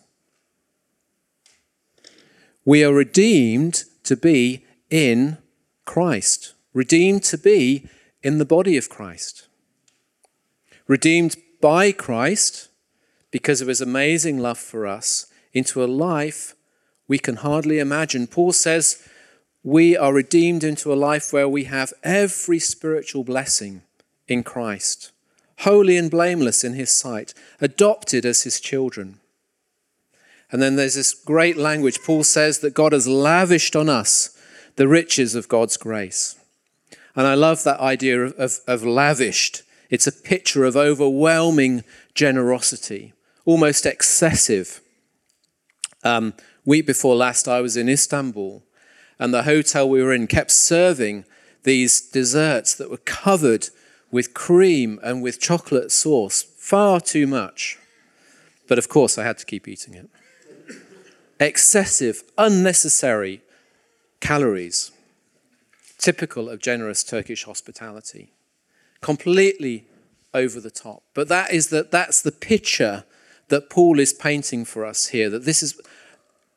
We 2.64 2.84
are 2.84 2.92
redeemed 2.92 3.84
to 4.04 4.16
be 4.16 4.64
in 4.90 5.38
Christ, 5.84 6.54
redeemed 6.72 7.22
to 7.24 7.38
be 7.38 7.88
in 8.22 8.38
the 8.38 8.44
body 8.44 8.76
of 8.76 8.88
Christ, 8.88 9.46
redeemed 10.86 11.36
by 11.60 11.92
Christ 11.92 12.68
because 13.30 13.60
of 13.60 13.68
his 13.68 13.80
amazing 13.80 14.38
love 14.38 14.58
for 14.58 14.86
us 14.86 15.26
into 15.52 15.82
a 15.82 15.86
life 15.86 16.54
we 17.06 17.18
can 17.18 17.36
hardly 17.36 17.78
imagine. 17.78 18.26
Paul 18.26 18.52
says, 18.52 19.06
we 19.64 19.96
are 19.96 20.12
redeemed 20.12 20.62
into 20.62 20.92
a 20.92 20.94
life 20.94 21.32
where 21.32 21.48
we 21.48 21.64
have 21.64 21.94
every 22.02 22.58
spiritual 22.58 23.24
blessing 23.24 23.80
in 24.28 24.42
Christ, 24.42 25.10
holy 25.60 25.96
and 25.96 26.10
blameless 26.10 26.62
in 26.62 26.74
His 26.74 26.90
sight, 26.90 27.32
adopted 27.62 28.26
as 28.26 28.42
His 28.42 28.60
children. 28.60 29.20
And 30.52 30.60
then 30.60 30.76
there's 30.76 30.94
this 30.94 31.14
great 31.14 31.56
language. 31.56 32.02
Paul 32.04 32.24
says 32.24 32.58
that 32.58 32.74
God 32.74 32.92
has 32.92 33.08
lavished 33.08 33.74
on 33.74 33.88
us 33.88 34.38
the 34.76 34.86
riches 34.86 35.34
of 35.34 35.48
God's 35.48 35.78
grace. 35.78 36.36
And 37.16 37.26
I 37.26 37.34
love 37.34 37.64
that 37.64 37.80
idea 37.80 38.22
of, 38.22 38.32
of, 38.34 38.58
of 38.66 38.84
lavished. 38.84 39.62
It's 39.88 40.06
a 40.06 40.12
picture 40.12 40.64
of 40.64 40.76
overwhelming 40.76 41.84
generosity, 42.14 43.14
almost 43.46 43.86
excessive. 43.86 44.82
Um, 46.02 46.34
week 46.66 46.86
before 46.86 47.16
last, 47.16 47.48
I 47.48 47.62
was 47.62 47.78
in 47.78 47.88
Istanbul 47.88 48.62
and 49.18 49.32
the 49.32 49.44
hotel 49.44 49.88
we 49.88 50.02
were 50.02 50.12
in 50.12 50.26
kept 50.26 50.50
serving 50.50 51.24
these 51.62 52.00
desserts 52.00 52.74
that 52.74 52.90
were 52.90 52.98
covered 52.98 53.68
with 54.10 54.34
cream 54.34 55.00
and 55.02 55.22
with 55.22 55.40
chocolate 55.40 55.90
sauce, 55.90 56.42
far 56.42 57.00
too 57.00 57.26
much. 57.26 57.78
But 58.68 58.78
of 58.78 58.88
course, 58.88 59.18
I 59.18 59.24
had 59.24 59.38
to 59.38 59.46
keep 59.46 59.66
eating 59.66 59.94
it. 59.94 60.08
Excessive, 61.40 62.22
unnecessary 62.38 63.42
calories, 64.20 64.92
typical 65.98 66.48
of 66.48 66.60
generous 66.60 67.02
Turkish 67.02 67.44
hospitality, 67.44 68.32
completely 69.00 69.86
over 70.32 70.60
the 70.60 70.70
top. 70.70 71.02
But 71.12 71.28
that 71.28 71.52
is 71.52 71.68
the, 71.68 71.86
that's 71.90 72.22
the 72.22 72.32
picture 72.32 73.04
that 73.48 73.68
Paul 73.68 73.98
is 73.98 74.12
painting 74.12 74.64
for 74.64 74.84
us 74.84 75.08
here, 75.08 75.28
that 75.30 75.44
this 75.44 75.62
is 75.62 75.80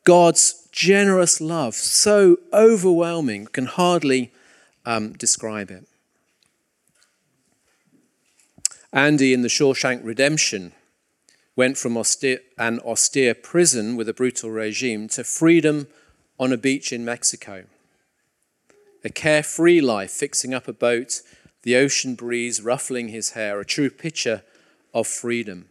God's 0.04 0.67
generous 0.78 1.40
love, 1.40 1.74
so 1.74 2.38
overwhelming, 2.52 3.46
can 3.46 3.66
hardly 3.66 4.30
um, 4.86 5.12
describe 5.14 5.72
it. 5.72 5.84
Andy 8.92 9.34
in 9.34 9.42
the 9.42 9.48
Shawshank 9.48 10.04
Redemption 10.04 10.72
went 11.56 11.76
from 11.76 11.96
austere, 11.96 12.38
an 12.56 12.78
austere 12.80 13.34
prison 13.34 13.96
with 13.96 14.08
a 14.08 14.14
brutal 14.14 14.50
regime 14.52 15.08
to 15.08 15.24
freedom 15.24 15.88
on 16.38 16.52
a 16.52 16.56
beach 16.56 16.92
in 16.92 17.04
Mexico. 17.04 17.64
A 19.04 19.10
carefree 19.10 19.80
life, 19.80 20.12
fixing 20.12 20.54
up 20.54 20.68
a 20.68 20.72
boat, 20.72 21.22
the 21.64 21.74
ocean 21.74 22.14
breeze 22.14 22.62
ruffling 22.62 23.08
his 23.08 23.30
hair, 23.30 23.58
a 23.58 23.64
true 23.64 23.90
picture 23.90 24.42
of 24.94 25.08
freedom. 25.08 25.66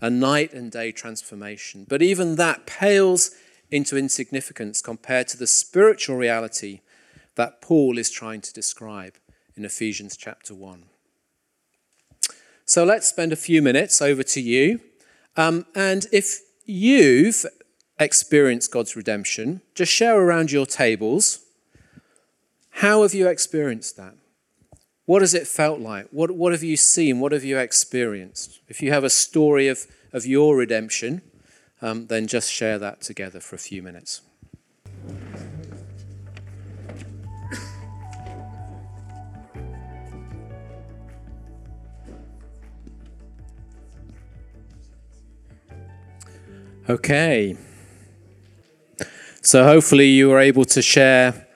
a 0.00 0.10
night 0.10 0.52
and 0.52 0.72
day 0.72 0.90
transformation. 0.90 1.86
But 1.88 2.02
even 2.02 2.36
that 2.36 2.66
pales 2.66 3.30
into 3.72 3.96
insignificance 3.96 4.82
compared 4.82 5.26
to 5.28 5.36
the 5.36 5.46
spiritual 5.46 6.16
reality 6.16 6.80
that 7.34 7.62
Paul 7.62 7.98
is 7.98 8.10
trying 8.10 8.42
to 8.42 8.52
describe 8.52 9.14
in 9.56 9.64
Ephesians 9.64 10.16
chapter 10.16 10.54
1. 10.54 10.84
So 12.64 12.84
let's 12.84 13.08
spend 13.08 13.32
a 13.32 13.36
few 13.36 13.62
minutes 13.62 14.00
over 14.00 14.22
to 14.22 14.40
you. 14.40 14.80
Um, 15.36 15.66
and 15.74 16.06
if 16.12 16.40
you've 16.66 17.44
experienced 17.98 18.70
God's 18.70 18.94
redemption, 18.94 19.62
just 19.74 19.92
share 19.92 20.20
around 20.20 20.52
your 20.52 20.66
tables. 20.66 21.40
How 22.70 23.02
have 23.02 23.14
you 23.14 23.28
experienced 23.28 23.96
that? 23.96 24.14
What 25.06 25.22
has 25.22 25.34
it 25.34 25.46
felt 25.46 25.80
like? 25.80 26.08
What, 26.10 26.30
what 26.30 26.52
have 26.52 26.62
you 26.62 26.76
seen? 26.76 27.20
What 27.20 27.32
have 27.32 27.44
you 27.44 27.58
experienced? 27.58 28.60
If 28.68 28.80
you 28.80 28.92
have 28.92 29.04
a 29.04 29.10
story 29.10 29.68
of, 29.68 29.86
of 30.12 30.26
your 30.26 30.56
redemption, 30.56 31.22
um, 31.82 32.06
then 32.06 32.26
just 32.26 32.50
share 32.50 32.78
that 32.78 33.02
together 33.02 33.40
for 33.40 33.56
a 33.56 33.58
few 33.58 33.82
minutes. 33.82 34.22
Okay. 46.88 47.56
So 49.40 49.64
hopefully 49.64 50.08
you 50.08 50.28
were 50.28 50.40
able 50.40 50.64
to 50.66 50.82
share 50.82 51.46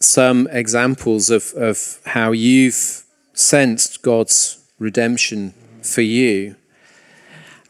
some 0.00 0.46
examples 0.50 1.30
of, 1.30 1.52
of 1.54 1.98
how 2.04 2.32
you've 2.32 3.04
sensed 3.32 4.02
God's 4.02 4.62
redemption 4.78 5.54
for 5.82 6.02
you. 6.02 6.56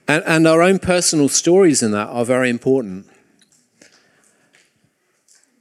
And, 0.08 0.22
and 0.26 0.46
our 0.46 0.62
own 0.62 0.78
personal 0.78 1.28
stories 1.28 1.82
in 1.82 1.90
that 1.92 2.08
are 2.08 2.25
very 2.25 2.48
important. 2.48 3.06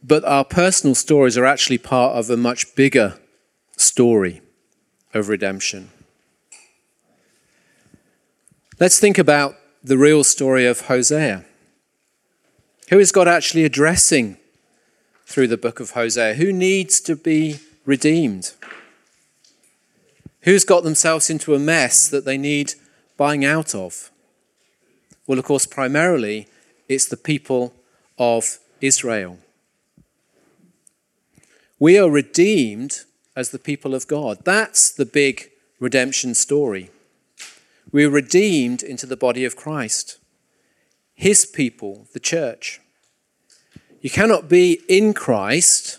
But 0.03 0.23
our 0.23 0.45
personal 0.45 0.93
stories 0.93 1.37
are 1.37 1.45
actually 1.45 1.79
part 1.79 2.15
of 2.15 2.29
a 2.29 2.37
much 2.37 2.75
bigger 2.75 3.19
story 3.75 4.41
of 5.13 5.29
redemption. 5.29 5.89
Let's 8.79 8.99
think 8.99 9.17
about 9.17 9.55
the 9.83 9.97
real 9.97 10.23
story 10.23 10.65
of 10.65 10.81
Hosea. 10.81 11.45
Who 12.89 12.99
is 12.99 13.11
God 13.11 13.27
actually 13.27 13.63
addressing 13.63 14.37
through 15.25 15.47
the 15.47 15.57
book 15.57 15.79
of 15.79 15.91
Hosea? 15.91 16.35
Who 16.35 16.53
needs 16.53 16.99
to 17.01 17.15
be 17.15 17.59
redeemed? 17.85 18.51
Who's 20.41 20.65
got 20.65 20.83
themselves 20.83 21.29
into 21.29 21.55
a 21.55 21.59
mess 21.59 22.07
that 22.09 22.25
they 22.25 22.37
need 22.37 22.73
buying 23.17 23.43
out 23.43 23.73
of? 23.73 24.11
Well, 25.27 25.39
of 25.39 25.45
course, 25.45 25.65
primarily 25.65 26.47
it's 26.87 27.05
the 27.05 27.17
people 27.17 27.73
of 28.17 28.59
Israel. 28.79 29.39
We 31.79 31.97
are 31.97 32.09
redeemed 32.09 33.01
as 33.35 33.49
the 33.49 33.59
people 33.59 33.93
of 33.93 34.07
God. 34.07 34.45
That's 34.45 34.91
the 34.91 35.05
big 35.05 35.49
redemption 35.79 36.35
story. 36.35 36.89
We 37.91 38.05
are 38.05 38.09
redeemed 38.09 38.83
into 38.83 39.05
the 39.05 39.17
body 39.17 39.45
of 39.45 39.55
Christ, 39.55 40.17
His 41.13 41.45
people, 41.45 42.07
the 42.13 42.19
church. 42.19 42.79
You 44.01 44.09
cannot 44.09 44.47
be 44.47 44.81
in 44.87 45.13
Christ 45.13 45.97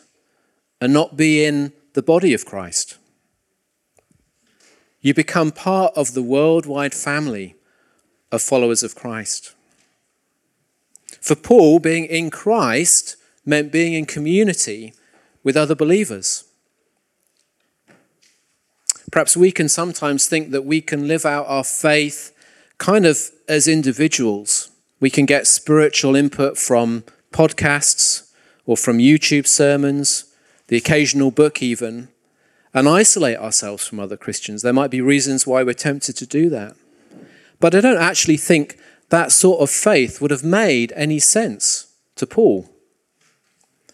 and 0.81 0.93
not 0.93 1.17
be 1.17 1.45
in 1.45 1.73
the 1.95 2.03
body 2.03 2.33
of 2.33 2.47
Christ. 2.47 2.97
You 5.01 5.15
become 5.15 5.51
part 5.51 5.93
of 5.97 6.15
the 6.15 6.23
worldwide 6.23 6.95
family 6.95 7.56
of 8.37 8.43
followers 8.43 8.85
of 8.85 8.95
Christ. 8.95 9.55
For 11.21 11.35
Paul, 11.35 11.81
being 11.81 12.05
in 12.05 12.31
Christ 12.31 13.17
meant 13.45 13.73
being 13.73 13.95
in 13.95 14.07
community 14.07 14.95
with 15.43 15.57
other 15.57 15.75
believers. 15.75 16.45
Perhaps 19.11 19.37
we 19.37 19.51
can 19.51 19.69
sometimes 19.69 20.27
think 20.27 20.51
that 20.51 20.65
we 20.65 20.81
can 20.81 21.09
live 21.09 21.25
out 21.25 21.47
our 21.49 21.65
faith 21.65 22.33
kind 22.79 23.07
of 23.07 23.31
as 23.49 23.67
individuals. 23.67 24.71
We 25.01 25.11
can 25.11 25.27
get 25.27 25.47
spiritual 25.47 26.15
input 26.15 26.59
from 26.59 27.05
podcasts 27.33 28.31
or 28.67 28.77
from 28.77 28.99
YouTube 28.99 29.47
sermons, 29.47 30.25
the 30.69 30.77
occasional 30.77 31.31
book, 31.31 31.63
even, 31.63 32.09
and 32.75 32.89
isolate 32.89 33.39
ourselves 33.39 33.87
from 33.87 34.01
other 34.01 34.17
Christians. 34.17 34.63
There 34.63 34.73
might 34.73 34.91
be 34.91 35.01
reasons 35.01 35.47
why 35.47 35.63
we're 35.63 35.73
tempted 35.75 36.17
to 36.17 36.27
do 36.27 36.51
that. 36.51 36.77
But 37.61 37.75
I 37.75 37.81
don't 37.81 38.01
actually 38.01 38.37
think 38.37 38.79
that 39.09 39.33
sort 39.33 39.61
of 39.61 39.71
faith 39.71 40.21
would 40.21 40.31
have 40.31 40.45
made 40.45 40.93
any 40.97 41.19
sense 41.19 41.95
to 42.17 42.27
Paul. 42.27 42.71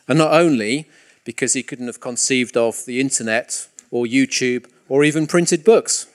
And 0.09 0.19
not 0.19 0.33
only 0.33 0.89
because 1.25 1.53
he 1.53 1.63
couldn't 1.63 1.87
have 1.87 2.01
conceived 2.01 2.57
of 2.57 2.85
the 2.87 3.01
internet 3.01 3.69
or 3.91 4.07
YouTube 4.07 4.67
or 4.89 5.05
even 5.05 5.27
printed 5.27 5.65
books. 5.65 6.07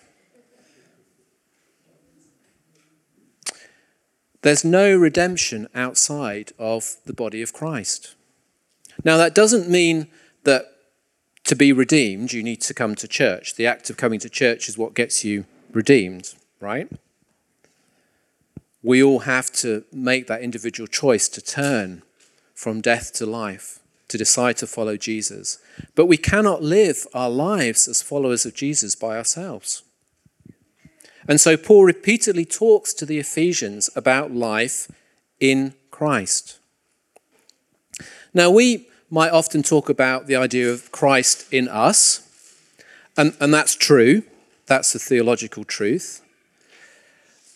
There's 4.42 4.64
no 4.64 4.96
redemption 4.96 5.68
outside 5.74 6.52
of 6.60 6.98
the 7.06 7.14
body 7.14 7.42
of 7.42 7.54
Christ. 7.54 8.16
Now, 9.04 9.18
that 9.18 9.36
doesn't 9.36 9.70
mean 9.70 10.08
that 10.44 10.66
to 11.46 11.56
be 11.56 11.72
redeemed, 11.72 12.34
you 12.34 12.44
need 12.44 12.62
to 12.62 12.74
come 12.74 12.96
to 12.96 13.08
church. 13.08 13.56
The 13.56 13.68
act 13.68 13.90
of 13.90 13.98
coming 13.98 14.20
to 14.20 14.30
church 14.30 14.68
is 14.68 14.78
what 14.78 14.94
gets 14.94 15.24
you 15.24 15.46
redeemed, 15.72 16.34
right? 16.60 16.90
We 18.88 19.04
all 19.04 19.20
have 19.20 19.52
to 19.64 19.84
make 19.92 20.28
that 20.28 20.42
individual 20.42 20.88
choice 20.88 21.28
to 21.28 21.42
turn 21.42 22.04
from 22.56 22.80
death 22.80 23.12
to 23.16 23.26
life, 23.26 23.80
to 24.08 24.18
decide 24.18 24.56
to 24.58 24.66
follow 24.66 24.96
Jesus. 24.96 25.58
But 25.94 26.06
we 26.06 26.16
cannot 26.16 26.64
live 26.64 27.06
our 27.14 27.30
lives 27.30 27.90
as 27.90 28.02
followers 28.02 28.46
of 28.46 28.54
Jesus 28.54 28.96
by 28.96 29.18
ourselves. 29.18 29.84
And 31.28 31.42
so 31.42 31.58
Paul 31.58 31.84
repeatedly 31.84 32.46
talks 32.46 32.94
to 32.94 33.06
the 33.06 33.20
Ephesians 33.20 33.90
about 33.94 34.32
life 34.32 34.90
in 35.42 35.74
Christ. 35.92 36.58
Now, 38.34 38.50
we 38.50 38.88
might 39.10 39.34
often 39.34 39.64
talk 39.64 39.90
about 39.90 40.28
the 40.28 40.38
idea 40.38 40.72
of 40.72 40.94
Christ 40.94 41.52
in 41.52 41.68
us, 41.68 42.26
and, 43.18 43.36
and 43.42 43.54
that's 43.54 43.76
true. 43.76 44.24
That's 44.68 44.94
the 44.94 45.00
theological 45.00 45.66
truth. 45.66 46.22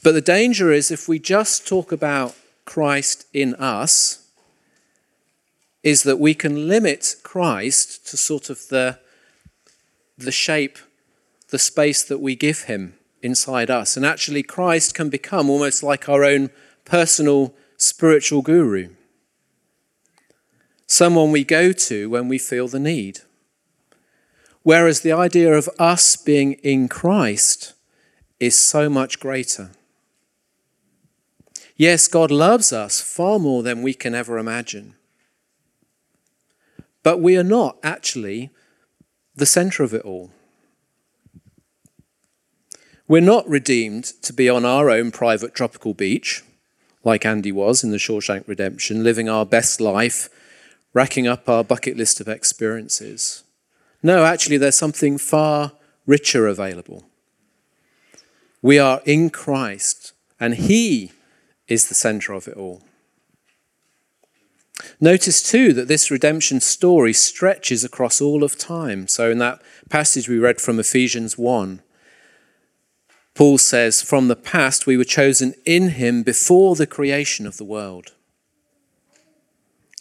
But 0.04 0.14
the 0.14 0.22
danger 0.22 0.72
is 0.72 0.90
if 0.90 1.08
we 1.08 1.20
just 1.20 1.68
talk 1.68 1.92
about 1.92 2.36
Christ 2.66 3.26
in 3.34 3.56
us, 3.56 4.28
is 5.84 6.04
that 6.04 6.20
we 6.20 6.34
can 6.34 6.68
limit 6.68 7.16
Christ 7.24 8.08
to 8.10 8.18
sort 8.18 8.50
of 8.50 8.68
the, 8.70 9.00
the 10.18 10.32
shape, 10.32 10.78
the 11.50 11.60
space 11.60 12.04
that 12.04 12.20
we 12.20 12.36
give 12.36 12.64
him 12.64 12.96
inside 13.22 13.70
us. 13.70 13.98
And 13.98 14.06
actually, 14.06 14.44
Christ 14.44 14.94
can 14.94 15.10
become 15.10 15.50
almost 15.50 15.84
like 15.84 16.08
our 16.08 16.24
own 16.24 16.50
personal 16.86 17.54
spiritual 17.78 18.42
guru, 18.42 18.90
someone 20.86 21.32
we 21.32 21.44
go 21.44 21.72
to 21.72 22.10
when 22.10 22.28
we 22.28 22.38
feel 22.38 22.68
the 22.68 22.80
need. 22.80 23.22
Whereas 24.64 25.02
the 25.02 25.12
idea 25.12 25.54
of 25.54 25.70
us 25.80 26.16
being 26.16 26.54
in 26.54 26.88
Christ 26.88 27.74
is 28.40 28.56
so 28.56 28.88
much 28.90 29.20
greater. 29.20 29.72
Yes, 31.76 32.08
God 32.08 32.32
loves 32.32 32.72
us 32.72 33.02
far 33.02 33.40
more 33.40 33.64
than 33.64 33.82
we 33.82 33.94
can 33.94 34.14
ever 34.14 34.38
imagine. 34.38 34.96
But 37.04 37.20
we 37.20 37.38
are 37.38 37.44
not 37.44 37.78
actually 37.84 38.52
the 39.36 39.46
center 39.46 39.84
of 39.84 39.94
it 39.94 40.04
all. 40.04 40.32
We're 43.08 43.22
not 43.22 43.48
redeemed 43.50 44.06
to 44.22 44.32
be 44.32 44.50
on 44.50 44.64
our 44.64 44.90
own 44.90 45.12
private 45.12 45.54
tropical 45.54 45.94
beach, 45.94 46.44
like 47.04 47.26
Andy 47.26 47.52
was 47.52 47.84
in 47.84 47.92
the 47.92 47.98
Shawshank 47.98 48.48
Redemption, 48.48 49.04
living 49.04 49.28
our 49.28 49.46
best 49.46 49.82
life, 49.82 50.30
racking 50.94 51.28
up 51.28 51.50
our 51.50 51.64
bucket 51.64 51.98
list 51.98 52.22
of 52.22 52.28
experiences. 52.28 53.44
No, 54.04 54.24
actually, 54.24 54.58
there's 54.58 54.78
something 54.78 55.18
far 55.18 55.74
richer 56.06 56.48
available. 56.48 57.04
We 58.62 58.78
are 58.80 59.02
in 59.06 59.30
Christ, 59.30 60.14
and 60.40 60.56
He 60.56 61.12
is 61.72 61.88
the 61.88 61.96
center 61.96 62.34
of 62.34 62.50
it 62.50 62.58
all. 62.58 62.82
Notice 65.00 65.42
too 65.42 65.72
that 65.74 65.88
this 65.88 66.12
redemption 66.12 66.60
story 66.60 67.14
stretches 67.14 67.86
across 67.86 68.20
all 68.20 68.44
of 68.44 68.58
time. 68.58 69.08
So, 69.08 69.32
in 69.32 69.38
that 69.38 69.62
passage 69.90 70.28
we 70.28 70.38
read 70.38 70.60
from 70.60 70.80
Ephesians 70.80 71.38
1, 71.38 71.82
Paul 73.36 73.58
says, 73.58 74.02
From 74.02 74.28
the 74.28 74.36
past 74.36 74.86
we 74.86 74.98
were 74.98 75.06
chosen 75.06 75.54
in 75.66 75.92
him 75.92 76.24
before 76.24 76.76
the 76.76 76.88
creation 76.88 77.48
of 77.48 77.56
the 77.56 77.64
world. 77.64 78.12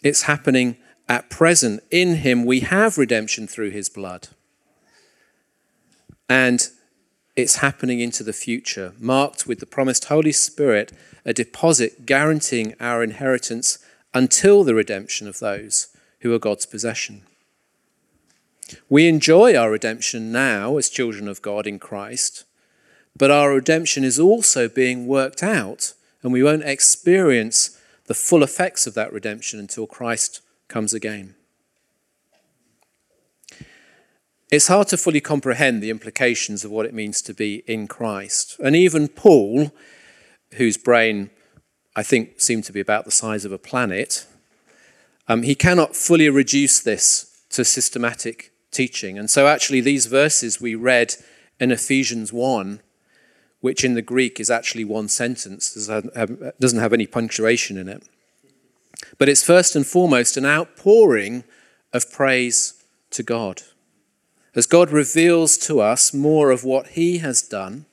It's 0.02 0.22
happening 0.22 0.76
at 1.08 1.30
present. 1.30 1.84
In 1.92 2.16
him 2.16 2.44
we 2.44 2.60
have 2.60 2.98
redemption 2.98 3.46
through 3.46 3.70
his 3.70 3.88
blood. 3.88 4.28
And 6.28 6.68
it's 7.36 7.56
happening 7.56 8.00
into 8.00 8.24
the 8.24 8.32
future, 8.32 8.92
marked 8.98 9.46
with 9.46 9.60
the 9.60 9.66
promised 9.66 10.06
Holy 10.06 10.32
Spirit, 10.32 10.92
a 11.24 11.32
deposit 11.32 12.06
guaranteeing 12.06 12.74
our 12.80 13.02
inheritance 13.02 13.78
until 14.14 14.64
the 14.64 14.74
redemption 14.74 15.28
of 15.28 15.38
those 15.38 15.88
who 16.20 16.32
are 16.34 16.38
God's 16.38 16.66
possession. 16.66 17.22
We 18.88 19.08
enjoy 19.08 19.56
our 19.56 19.70
redemption 19.70 20.32
now 20.32 20.76
as 20.76 20.88
children 20.88 21.28
of 21.28 21.42
God 21.42 21.66
in 21.66 21.78
Christ, 21.78 22.44
but 23.16 23.30
our 23.30 23.52
redemption 23.52 24.04
is 24.04 24.18
also 24.18 24.68
being 24.68 25.06
worked 25.06 25.42
out, 25.42 25.94
and 26.22 26.32
we 26.32 26.42
won't 26.42 26.64
experience 26.64 27.78
the 28.06 28.14
full 28.14 28.42
effects 28.42 28.86
of 28.86 28.94
that 28.94 29.12
redemption 29.12 29.58
until 29.58 29.86
Christ 29.86 30.40
comes 30.68 30.94
again. 30.94 31.34
It's 34.50 34.66
hard 34.66 34.88
to 34.88 34.96
fully 34.96 35.20
comprehend 35.20 35.80
the 35.80 35.90
implications 35.90 36.64
of 36.64 36.72
what 36.72 36.86
it 36.86 36.94
means 36.94 37.22
to 37.22 37.34
be 37.34 37.62
in 37.68 37.86
Christ. 37.86 38.56
And 38.58 38.74
even 38.74 39.06
Paul, 39.06 39.70
whose 40.54 40.76
brain 40.76 41.30
I 41.96 42.02
think 42.02 42.40
seemed 42.40 42.64
to 42.64 42.72
be 42.72 42.80
about 42.80 43.04
the 43.04 43.10
size 43.10 43.44
of 43.44 43.52
a 43.52 43.58
planet, 43.58 44.26
um, 45.28 45.42
he 45.42 45.54
cannot 45.54 45.96
fully 45.96 46.28
reduce 46.28 46.80
this 46.80 47.42
to 47.50 47.64
systematic 47.64 48.52
teaching. 48.70 49.18
And 49.18 49.28
so, 49.28 49.46
actually, 49.46 49.80
these 49.80 50.06
verses 50.06 50.60
we 50.60 50.74
read 50.74 51.14
in 51.58 51.70
Ephesians 51.70 52.32
1, 52.32 52.80
which 53.60 53.84
in 53.84 53.94
the 53.94 54.02
Greek 54.02 54.40
is 54.40 54.50
actually 54.50 54.84
one 54.84 55.08
sentence, 55.08 55.74
doesn't 55.74 56.80
have 56.80 56.92
any 56.92 57.06
punctuation 57.06 57.76
in 57.76 57.88
it. 57.88 58.02
But 59.18 59.28
it's 59.28 59.44
first 59.44 59.76
and 59.76 59.86
foremost 59.86 60.36
an 60.36 60.46
outpouring 60.46 61.44
of 61.92 62.10
praise 62.10 62.82
to 63.10 63.22
God. 63.22 63.62
As 64.54 64.66
God 64.66 64.90
reveals 64.90 65.56
to 65.58 65.80
us 65.80 66.14
more 66.14 66.50
of 66.50 66.64
what 66.64 66.88
He 66.88 67.18
has 67.18 67.42
done, 67.42 67.86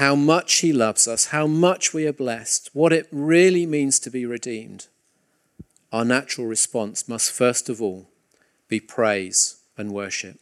how 0.00 0.14
much 0.14 0.54
He 0.60 0.72
loves 0.72 1.06
us, 1.06 1.26
how 1.26 1.46
much 1.46 1.92
we 1.92 2.06
are 2.06 2.12
blessed, 2.12 2.70
what 2.72 2.90
it 2.90 3.06
really 3.12 3.66
means 3.66 3.98
to 3.98 4.08
be 4.08 4.24
redeemed, 4.24 4.86
our 5.92 6.06
natural 6.06 6.46
response 6.46 7.06
must 7.06 7.30
first 7.30 7.68
of 7.68 7.82
all 7.82 8.08
be 8.66 8.80
praise 8.80 9.60
and 9.76 9.92
worship. 9.92 10.40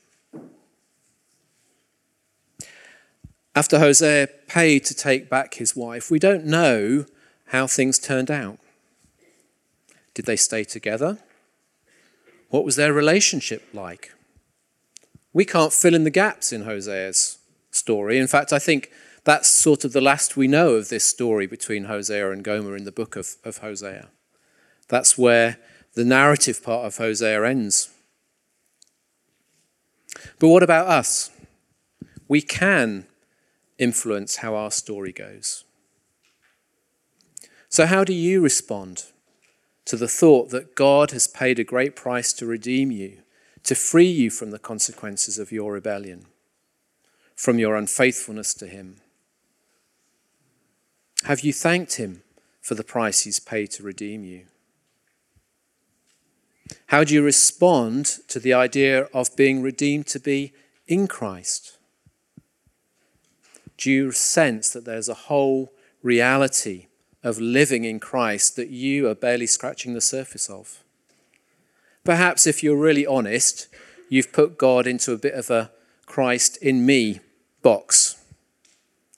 After 3.57 3.81
Hosea 3.81 4.29
paid 4.47 4.85
to 4.85 4.95
take 4.95 5.29
back 5.29 5.55
his 5.55 5.75
wife, 5.75 6.09
we 6.09 6.21
don't 6.21 6.45
know 6.45 7.07
how 7.47 7.67
things 7.67 7.99
turned 7.99 8.31
out. 8.31 8.61
Did 10.15 10.27
they 10.27 10.37
stay 10.37 10.63
together? 10.63 11.19
What 12.51 12.65
was 12.65 12.77
their 12.77 12.93
relationship 12.93 13.65
like? 13.75 14.13
We 15.33 15.45
can't 15.45 15.73
fill 15.73 15.97
in 15.97 16.05
the 16.05 16.11
gaps 16.11 16.53
in 16.53 16.63
Hosea's 16.63 17.39
story. 17.73 18.19
In 18.19 18.29
fact, 18.29 18.53
I 18.53 18.61
think 18.61 18.93
that's 19.29 19.51
sort 19.51 19.85
of 19.85 19.93
the 19.93 20.01
last 20.01 20.39
we 20.39 20.49
know 20.49 20.71
of 20.71 20.89
this 20.89 21.05
story 21.05 21.47
between 21.47 21.85
Hosea 21.85 22.31
and 22.31 22.43
Gomer 22.43 22.75
in 22.75 22.85
the 22.85 22.91
book 22.91 23.15
of, 23.15 23.37
of 23.45 23.59
Hosea. 23.59 24.09
That's 24.89 25.19
where 25.19 25.59
the 25.93 26.05
narrative 26.07 26.63
part 26.63 26.87
of 26.87 26.97
Hosea 26.97 27.45
ends. 27.45 27.91
But 30.39 30.49
what 30.49 30.63
about 30.63 30.87
us? 30.87 31.31
We 32.27 32.41
can 32.41 33.07
influence 33.77 34.37
how 34.37 34.55
our 34.55 34.71
story 34.71 35.13
goes. 35.13 35.65
So, 37.69 37.85
how 37.85 38.05
do 38.05 38.15
you 38.15 38.41
respond 38.41 39.05
to 39.85 39.97
the 39.97 40.09
thought 40.09 40.49
that 40.53 40.75
God 40.75 41.11
has 41.11 41.27
paid 41.27 41.59
a 41.59 41.65
great 41.65 41.95
price 41.95 42.33
to 42.33 42.47
redeem 42.47 42.91
you, 42.91 43.19
to 43.65 43.75
free 43.75 44.11
you 44.11 44.31
from 44.31 44.53
the 44.53 44.59
consequences 44.59 45.39
of 45.39 45.53
your 45.53 45.75
rebellion, 45.75 46.25
from 47.35 47.59
your 47.59 47.77
unfaithfulness 47.77 48.55
to 48.55 48.67
Him? 48.67 49.03
Have 51.25 51.41
you 51.41 51.53
thanked 51.53 51.97
Him 51.97 52.23
for 52.61 52.75
the 52.75 52.85
price 52.85 53.23
He's 53.23 53.41
paid 53.41 53.71
to 53.73 53.83
redeem 53.83 54.25
you? 54.25 54.45
How 56.87 57.05
do 57.05 57.15
you 57.15 57.23
respond 57.23 58.07
to 58.29 58.39
the 58.39 58.53
idea 58.53 59.05
of 59.15 59.37
being 59.37 59.63
redeemed 59.63 60.07
to 60.09 60.21
be 60.21 60.53
in 60.87 61.07
Christ? 61.07 61.79
Do 63.77 63.91
you 63.91 64.13
sense 64.13 64.71
that 64.71 64.85
there's 64.85 65.09
a 65.09 65.15
whole 65.15 65.73
reality 66.03 66.87
of 67.23 67.41
living 67.41 67.85
in 67.85 68.01
Christ 68.01 68.57
that 68.57 68.69
you 68.69 69.09
are 69.09 69.15
barely 69.15 69.47
scratching 69.47 69.95
the 69.95 70.01
surface 70.01 70.49
of? 70.49 70.83
Perhaps, 72.05 72.47
if 72.47 72.63
you're 72.63 72.77
really 72.77 73.07
honest, 73.07 73.69
you've 74.09 74.33
put 74.33 74.59
God 74.59 74.87
into 74.87 75.13
a 75.13 75.19
bit 75.19 75.35
of 75.35 75.51
a 75.51 75.71
Christ 76.07 76.57
in 76.59 76.87
me 76.87 77.21
box. 77.63 78.23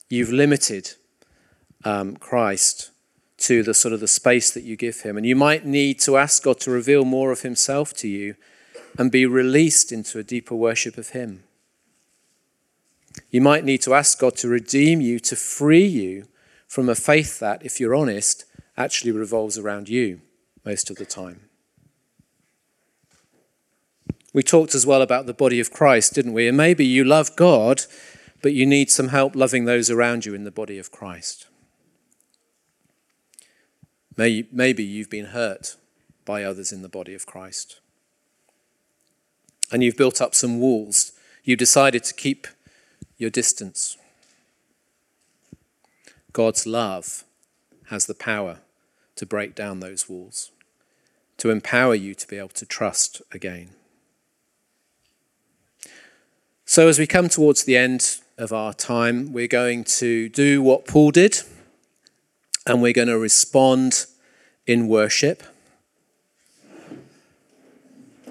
You've 0.09 0.31
limited 0.31 0.95
um, 1.83 2.15
Christ 2.15 2.91
to 3.39 3.63
the 3.63 3.73
sort 3.73 3.93
of 3.93 3.99
the 3.99 4.07
space 4.07 4.51
that 4.51 4.63
you 4.63 4.75
give 4.75 5.01
him. 5.01 5.17
And 5.17 5.25
you 5.25 5.35
might 5.35 5.65
need 5.65 5.99
to 6.01 6.17
ask 6.17 6.43
God 6.43 6.59
to 6.61 6.71
reveal 6.71 7.05
more 7.05 7.31
of 7.31 7.41
himself 7.41 7.93
to 7.95 8.07
you 8.07 8.35
and 8.97 9.11
be 9.11 9.25
released 9.25 9.91
into 9.91 10.19
a 10.19 10.23
deeper 10.23 10.55
worship 10.55 10.97
of 10.97 11.09
him. 11.09 11.43
You 13.29 13.41
might 13.41 13.63
need 13.63 13.81
to 13.81 13.93
ask 13.93 14.19
God 14.19 14.35
to 14.37 14.47
redeem 14.47 15.01
you, 15.01 15.19
to 15.19 15.35
free 15.35 15.85
you 15.85 16.27
from 16.67 16.87
a 16.87 16.95
faith 16.95 17.39
that, 17.39 17.65
if 17.65 17.79
you're 17.79 17.95
honest, 17.95 18.45
actually 18.77 19.11
revolves 19.11 19.57
around 19.57 19.89
you 19.89 20.21
most 20.63 20.89
of 20.89 20.97
the 20.97 21.05
time. 21.05 21.41
We 24.33 24.43
talked 24.43 24.75
as 24.75 24.85
well 24.85 25.01
about 25.01 25.25
the 25.25 25.33
body 25.33 25.59
of 25.59 25.71
Christ, 25.71 26.13
didn't 26.13 26.33
we? 26.33 26.47
And 26.47 26.55
maybe 26.55 26.85
you 26.85 27.03
love 27.03 27.35
God, 27.35 27.81
but 28.41 28.53
you 28.53 28.65
need 28.65 28.89
some 28.89 29.09
help 29.09 29.35
loving 29.35 29.65
those 29.65 29.89
around 29.89 30.25
you 30.25 30.33
in 30.33 30.45
the 30.45 30.51
body 30.51 30.77
of 30.77 30.91
Christ. 30.91 31.47
Maybe 34.17 34.83
you've 34.83 35.09
been 35.09 35.27
hurt 35.27 35.75
by 36.25 36.43
others 36.43 36.71
in 36.71 36.81
the 36.81 36.89
body 36.89 37.13
of 37.13 37.25
Christ. 37.25 37.79
And 39.71 39.83
you've 39.83 39.97
built 39.97 40.21
up 40.21 40.35
some 40.35 40.59
walls. 40.59 41.13
You 41.43 41.55
decided 41.55 42.03
to 42.03 42.13
keep 42.13 42.47
your 43.17 43.29
distance. 43.29 43.97
God's 46.33 46.65
love 46.65 47.23
has 47.89 48.05
the 48.05 48.13
power 48.13 48.59
to 49.15 49.25
break 49.25 49.55
down 49.55 49.79
those 49.79 50.09
walls, 50.09 50.51
to 51.37 51.49
empower 51.49 51.95
you 51.95 52.13
to 52.15 52.27
be 52.27 52.37
able 52.37 52.49
to 52.49 52.65
trust 52.65 53.21
again. 53.31 53.69
So, 56.65 56.87
as 56.87 56.97
we 56.97 57.05
come 57.05 57.27
towards 57.27 57.65
the 57.65 57.75
end 57.75 58.19
of 58.37 58.53
our 58.53 58.73
time, 58.73 59.33
we're 59.33 59.47
going 59.47 59.83
to 59.83 60.29
do 60.29 60.61
what 60.61 60.87
Paul 60.87 61.11
did 61.11 61.41
and 62.65 62.81
we're 62.81 62.93
going 62.93 63.07
to 63.07 63.17
respond 63.17 64.05
in 64.67 64.87
worship. 64.87 65.43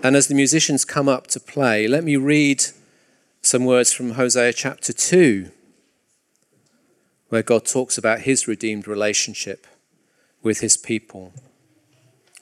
And 0.02 0.16
as 0.16 0.28
the 0.28 0.34
musicians 0.34 0.84
come 0.84 1.08
up 1.08 1.26
to 1.28 1.40
play, 1.40 1.86
let 1.86 2.04
me 2.04 2.16
read 2.16 2.64
some 3.42 3.64
words 3.64 3.92
from 3.92 4.12
Hosea 4.12 4.52
chapter 4.52 4.92
2, 4.92 5.50
where 7.28 7.42
God 7.42 7.64
talks 7.64 7.98
about 7.98 8.20
his 8.20 8.48
redeemed 8.48 8.86
relationship 8.86 9.66
with 10.42 10.60
his 10.60 10.76
people. 10.76 11.32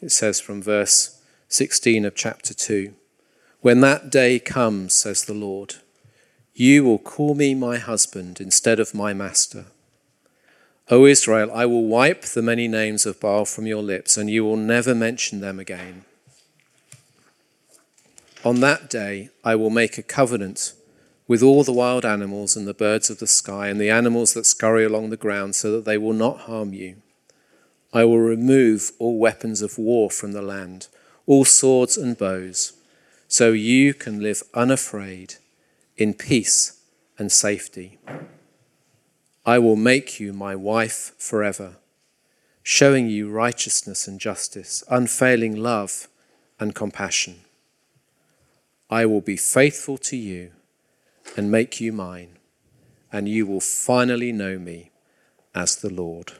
It 0.01 0.13
says 0.13 0.41
from 0.41 0.63
verse 0.63 1.21
16 1.49 2.05
of 2.05 2.15
chapter 2.15 2.55
2 2.55 2.95
When 3.61 3.81
that 3.81 4.11
day 4.11 4.39
comes, 4.39 4.95
says 4.95 5.25
the 5.25 5.35
Lord, 5.35 5.77
you 6.55 6.85
will 6.85 6.99
call 6.99 7.35
me 7.35 7.55
my 7.55 7.79
husband 7.79 8.41
instead 8.41 8.79
of 8.79 8.95
my 8.95 9.13
master. 9.13 9.67
O 10.91 11.05
Israel, 11.05 11.51
I 11.53 11.67
will 11.67 11.85
wipe 11.85 12.23
the 12.23 12.41
many 12.41 12.67
names 12.67 13.05
of 13.05 13.21
Baal 13.21 13.45
from 13.45 13.67
your 13.67 13.83
lips, 13.83 14.17
and 14.17 14.31
you 14.31 14.43
will 14.43 14.57
never 14.57 14.95
mention 14.95 15.41
them 15.41 15.59
again. 15.59 16.05
On 18.43 18.61
that 18.61 18.89
day, 18.89 19.29
I 19.45 19.55
will 19.55 19.69
make 19.69 19.99
a 19.99 20.03
covenant 20.03 20.73
with 21.27 21.43
all 21.43 21.63
the 21.63 21.73
wild 21.73 22.07
animals 22.07 22.57
and 22.57 22.67
the 22.67 22.73
birds 22.73 23.11
of 23.11 23.19
the 23.19 23.27
sky 23.27 23.69
and 23.69 23.79
the 23.79 23.91
animals 23.91 24.33
that 24.33 24.47
scurry 24.47 24.85
along 24.85 25.11
the 25.11 25.19
ground, 25.19 25.55
so 25.55 25.73
that 25.73 25.85
they 25.85 25.99
will 25.99 26.15
not 26.15 26.41
harm 26.41 26.73
you. 26.73 26.97
I 27.93 28.05
will 28.05 28.21
remove 28.21 28.93
all 28.99 29.19
weapons 29.19 29.61
of 29.61 29.77
war 29.77 30.11
from 30.11 30.33
the 30.33 30.41
land, 30.41 30.89
all 31.27 31.45
swords 31.45 31.99
and 31.99 32.17
bows, 32.17 32.73
so 33.29 33.53
you 33.53 33.93
can 33.93 34.23
live 34.23 34.43
unafraid 34.55 35.35
in 35.99 36.15
peace 36.15 36.81
and 37.19 37.31
safety. 37.31 37.99
I 39.49 39.59
will 39.59 39.77
make 39.77 40.21
you 40.21 40.35
my 40.35 40.55
wife 40.55 41.15
forever, 41.17 41.77
showing 42.63 43.09
you 43.09 43.31
righteousness 43.31 44.07
and 44.07 44.21
justice, 44.21 44.85
unfailing 44.91 45.57
love 45.57 46.09
and 46.61 46.75
compassion. 46.75 47.37
I 48.91 49.07
will 49.07 49.23
be 49.23 49.39
faithful 49.39 49.97
to 50.11 50.19
you 50.19 50.51
and 51.35 51.51
make 51.51 51.81
you 51.81 51.95
mine, 51.95 52.37
and 53.11 53.27
you 53.27 53.47
will 53.47 53.63
finally 53.63 54.33
know 54.33 54.59
me 54.59 54.91
as 55.55 55.77
the 55.77 55.89
Lord. 55.89 56.33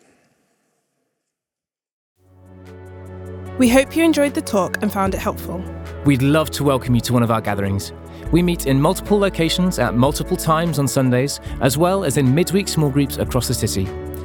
We 3.57 3.71
hope 3.71 3.97
you 3.97 4.05
enjoyed 4.05 4.35
the 4.35 4.43
talk 4.43 4.83
and 4.83 4.93
found 4.93 5.15
it 5.15 5.21
helpful. 5.21 5.65
We'd 6.05 6.21
love 6.21 6.51
to 6.51 6.63
welcome 6.63 6.95
you 6.95 7.01
to 7.01 7.15
one 7.15 7.23
of 7.23 7.31
our 7.31 7.41
gatherings. 7.41 7.91
We 8.31 8.43
meet 8.43 8.67
in 8.67 8.81
multiple 8.81 9.19
locations 9.19 9.79
at 9.79 9.95
multiple 9.95 10.37
times 10.37 10.79
on 10.79 10.89
Sundays, 10.89 11.41
as 11.61 11.79
well 11.79 12.05
as 12.05 12.17
in 12.17 12.35
midweek 12.35 12.69
small 12.69 12.91
groups 12.91 13.19
across 13.19 13.49
the 13.49 13.55
city. 13.55 13.85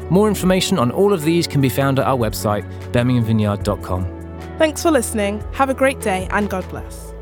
More 0.09 0.27
information 0.27 0.77
on 0.77 0.91
all 0.91 1.13
of 1.13 1.23
these 1.23 1.47
can 1.47 1.61
be 1.61 1.69
found 1.69 1.99
at 1.99 2.05
our 2.05 2.17
website, 2.17 2.69
birminghamvineyard.com. 2.91 4.57
Thanks 4.57 4.81
for 4.83 4.91
listening. 4.91 5.43
Have 5.53 5.69
a 5.69 5.73
great 5.73 5.99
day 6.01 6.27
and 6.31 6.49
God 6.49 6.67
bless. 6.69 7.12